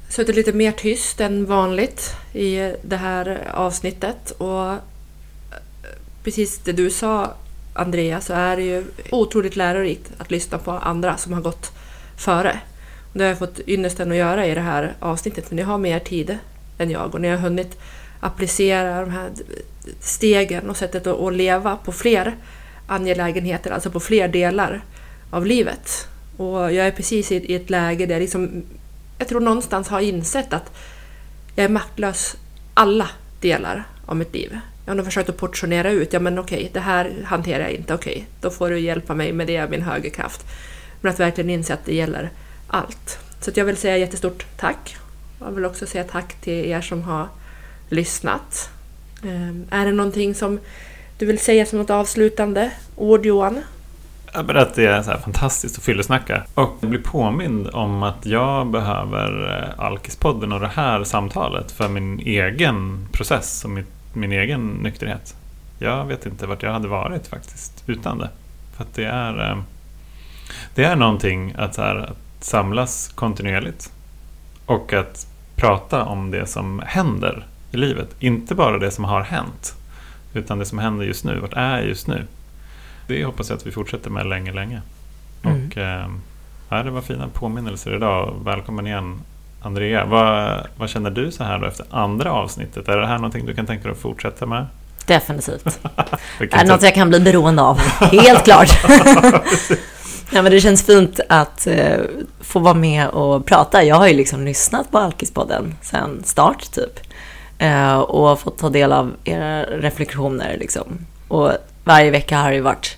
suttit 0.08 0.36
lite 0.36 0.52
mer 0.52 0.72
tyst 0.72 1.20
än 1.20 1.46
vanligt 1.46 2.16
i 2.32 2.74
det 2.82 2.96
här 2.96 3.52
avsnittet 3.54 4.30
och 4.30 4.70
eh, 4.72 4.78
precis 6.24 6.58
det 6.58 6.72
du 6.72 6.90
sa 6.90 7.34
Andrea 7.74 8.20
så 8.20 8.32
är 8.32 8.56
det 8.56 8.62
ju 8.62 8.84
otroligt 9.10 9.56
lärorikt 9.56 10.12
att 10.18 10.30
lyssna 10.30 10.58
på 10.58 10.70
andra 10.70 11.16
som 11.16 11.32
har 11.32 11.40
gått 11.40 11.72
före. 12.16 12.60
Det 13.12 13.22
har 13.22 13.28
jag 13.28 13.38
fått 13.38 13.60
ynnesten 13.66 14.10
att 14.10 14.16
göra 14.16 14.46
i 14.46 14.54
det 14.54 14.60
här 14.60 14.94
avsnittet, 15.00 15.48
för 15.48 15.54
ni 15.54 15.62
har 15.62 15.78
mer 15.78 15.98
tid 15.98 16.38
än 16.78 16.90
jag 16.90 17.14
och 17.14 17.20
ni 17.20 17.28
har 17.28 17.36
hunnit 17.36 17.78
applicera 18.20 19.00
de 19.00 19.10
här 19.10 19.30
stegen 20.00 20.70
och 20.70 20.76
sättet 20.76 21.06
att 21.06 21.34
leva 21.34 21.76
på 21.76 21.92
fler 21.92 22.36
angelägenheter, 22.86 23.70
alltså 23.70 23.90
på 23.90 24.00
fler 24.00 24.28
delar 24.28 24.84
av 25.30 25.46
livet. 25.46 26.08
Och 26.36 26.72
jag 26.72 26.86
är 26.86 26.90
precis 26.90 27.32
i 27.32 27.54
ett 27.54 27.70
läge 27.70 28.06
där 28.06 28.14
jag, 28.14 28.20
liksom, 28.20 28.62
jag 29.18 29.28
tror 29.28 29.40
någonstans 29.40 29.88
har 29.88 30.00
insett 30.00 30.52
att 30.52 30.72
jag 31.54 31.64
är 31.64 31.68
maktlös 31.68 32.36
alla 32.74 33.08
delar 33.40 33.84
av 34.06 34.16
mitt 34.16 34.34
liv. 34.34 34.58
Jag 34.86 34.94
har 34.94 35.04
försökt 35.04 35.28
att 35.28 35.36
portionera 35.36 35.90
ut, 35.90 36.12
ja 36.12 36.20
men 36.20 36.38
okej, 36.38 36.70
det 36.72 36.80
här 36.80 37.12
hanterar 37.24 37.60
jag 37.60 37.72
inte, 37.72 37.94
okej, 37.94 38.26
då 38.40 38.50
får 38.50 38.70
du 38.70 38.78
hjälpa 38.78 39.14
mig 39.14 39.32
med 39.32 39.46
det, 39.46 39.70
min 39.70 39.82
högerkraft. 39.82 40.46
Men 41.00 41.12
att 41.12 41.20
verkligen 41.20 41.50
inse 41.50 41.74
att 41.74 41.84
det 41.84 41.94
gäller 41.94 42.30
allt. 42.66 43.18
Så 43.40 43.50
jag 43.54 43.64
vill 43.64 43.76
säga 43.76 43.96
jättestort 43.96 44.46
tack. 44.56 44.96
Jag 45.40 45.50
vill 45.50 45.64
också 45.64 45.86
säga 45.86 46.04
tack 46.04 46.34
till 46.40 46.64
er 46.64 46.80
som 46.80 47.02
har 47.02 47.28
lyssnat. 47.88 48.70
Ehm, 49.24 49.66
är 49.70 49.86
det 49.86 49.92
någonting 49.92 50.34
som 50.34 50.60
du 51.18 51.26
vill 51.26 51.38
säga 51.38 51.66
som 51.66 51.78
något 51.78 51.90
avslutande 51.90 52.70
ord 52.96 53.26
Johan? 53.26 53.60
Att 54.32 54.74
det 54.74 54.86
är 54.86 55.02
så 55.02 55.10
fantastiskt 55.10 55.78
att 55.78 55.84
fyllesnacka. 55.84 56.42
Och 56.54 56.76
bli 56.80 56.98
påmind 56.98 57.68
om 57.72 58.02
att 58.02 58.26
jag 58.26 58.66
behöver 58.66 59.58
eh, 59.58 59.84
Alkispodden 59.84 60.52
och 60.52 60.60
det 60.60 60.70
här 60.74 61.04
samtalet 61.04 61.72
för 61.72 61.88
min 61.88 62.20
egen 62.20 63.08
process 63.12 63.64
och 63.64 63.70
min, 63.70 63.86
min 64.12 64.32
egen 64.32 64.68
nykterhet. 64.68 65.34
Jag 65.78 66.04
vet 66.04 66.26
inte 66.26 66.46
vart 66.46 66.62
jag 66.62 66.72
hade 66.72 66.88
varit 66.88 67.26
faktiskt 67.26 67.84
utan 67.86 68.18
det. 68.18 68.28
För 68.76 68.84
att 68.84 68.94
det 68.94 69.04
är, 69.04 69.50
ehm, 69.50 69.62
det 70.74 70.84
är 70.84 70.96
någonting 70.96 71.54
att, 71.58 71.74
så 71.74 71.82
här, 71.82 71.96
att 71.96 72.44
samlas 72.44 73.08
kontinuerligt 73.14 73.92
och 74.66 74.92
att 74.92 75.26
prata 75.58 76.04
om 76.04 76.30
det 76.30 76.46
som 76.46 76.82
händer 76.86 77.46
i 77.72 77.76
livet. 77.76 78.08
Inte 78.18 78.54
bara 78.54 78.78
det 78.78 78.90
som 78.90 79.04
har 79.04 79.20
hänt, 79.20 79.74
utan 80.34 80.58
det 80.58 80.64
som 80.64 80.78
händer 80.78 81.04
just 81.04 81.24
nu. 81.24 81.38
Vart 81.40 81.52
är 81.52 81.80
just 81.80 82.06
nu? 82.06 82.26
Det 83.06 83.24
hoppas 83.24 83.50
jag 83.50 83.56
att 83.56 83.66
vi 83.66 83.70
fortsätter 83.70 84.10
med 84.10 84.26
länge, 84.26 84.52
länge. 84.52 84.82
Mm. 85.42 85.66
Och, 85.66 85.76
eh, 85.76 86.84
det 86.84 86.90
var 86.90 87.00
fina 87.00 87.28
påminnelser 87.28 87.96
idag. 87.96 88.34
Välkommen 88.44 88.86
igen 88.86 89.20
Andrea. 89.62 90.04
Vad, 90.04 90.66
vad 90.76 90.90
känner 90.90 91.10
du 91.10 91.30
så 91.30 91.44
här 91.44 91.58
då 91.58 91.66
efter 91.66 91.86
andra 91.90 92.32
avsnittet? 92.32 92.88
Är 92.88 92.96
det 92.96 93.06
här 93.06 93.16
någonting 93.16 93.46
du 93.46 93.54
kan 93.54 93.66
tänka 93.66 93.82
dig 93.82 93.92
att 93.92 93.98
fortsätta 93.98 94.46
med? 94.46 94.66
Definitivt. 95.06 95.80
är 96.38 96.64
det 96.64 96.72
något 96.72 96.82
jag 96.82 96.94
kan 96.94 97.08
bli 97.08 97.20
beroende 97.20 97.62
av. 97.62 97.78
Helt 98.00 98.44
klart. 98.44 98.68
ja, 100.38 100.42
men 100.42 100.52
det 100.52 100.60
känns 100.60 100.82
fint 100.82 101.20
att 101.28 101.66
eh, 101.66 102.00
få 102.40 102.58
vara 102.58 102.74
med 102.74 103.08
och 103.08 103.46
prata. 103.46 103.84
Jag 103.84 103.96
har 103.96 104.08
ju 104.08 104.14
liksom 104.14 104.44
lyssnat 104.44 104.90
på 104.90 104.98
Alkispodden 104.98 105.74
sedan 105.82 106.22
start 106.24 106.72
typ. 106.72 107.00
Eh, 107.58 107.98
och 107.98 108.40
fått 108.40 108.58
ta 108.58 108.68
del 108.68 108.92
av 108.92 109.14
era 109.24 109.62
reflektioner 109.62 110.56
liksom. 110.60 111.06
Och 111.28 111.52
varje 111.84 112.10
vecka 112.10 112.38
har 112.38 112.52
det 112.52 112.60
varit, 112.60 112.96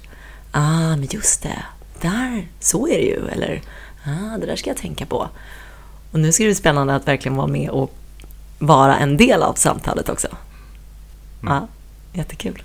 ah, 0.51 0.97
men 0.97 1.09
just 1.11 1.43
det, 1.43 1.63
där, 2.01 2.47
så 2.59 2.89
är 2.89 2.97
det 2.99 3.05
ju, 3.05 3.29
eller 3.33 3.63
ah, 4.05 4.39
det 4.39 4.47
där 4.47 4.57
ska 4.57 4.71
jag 4.71 4.77
tänka 4.77 5.07
på. 5.07 5.29
Och 6.11 6.21
nu 6.21 6.33
ska 6.33 6.45
det 6.45 6.49
bli 6.49 6.55
spännande 6.55 6.95
att 6.95 7.09
verkligen 7.09 7.37
vara 7.37 7.47
med 7.47 7.71
och 7.71 7.95
vara 8.59 8.97
en 8.97 9.17
del 9.17 9.43
av 9.43 9.55
samtalet 9.55 10.09
också. 10.09 10.29
Mm. 11.43 11.55
Ja, 11.55 11.69
jättekul. 12.13 12.63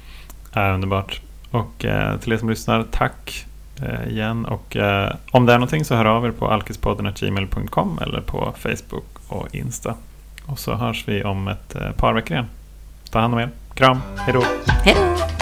Ja, 0.53 0.73
underbart. 0.73 1.21
Och 1.51 1.85
eh, 1.85 2.19
till 2.19 2.33
er 2.33 2.37
som 2.37 2.49
lyssnar, 2.49 2.85
tack 2.91 3.45
Eh, 3.81 4.07
igen. 4.11 4.45
Och 4.45 4.75
eh, 4.75 5.15
om 5.31 5.45
det 5.45 5.53
är 5.53 5.57
någonting 5.57 5.85
så 5.85 5.95
hör 5.95 6.05
av 6.05 6.25
er 6.25 6.31
på 6.31 6.47
alkispodden.gmail.com 6.47 7.99
eller 8.01 8.21
på 8.21 8.53
Facebook 8.57 9.05
och 9.27 9.55
Insta. 9.55 9.95
Och 10.45 10.59
så 10.59 10.73
hörs 10.73 11.07
vi 11.07 11.23
om 11.23 11.47
ett 11.47 11.75
eh, 11.75 11.91
par 11.91 12.13
veckor 12.13 12.31
igen. 12.31 12.47
Ta 13.09 13.19
hand 13.19 13.33
om 13.33 13.39
er. 13.39 13.49
Kram. 13.73 14.01
Hej 14.17 14.33
då. 14.33 14.43
Hej 14.67 14.95
då. 14.95 15.34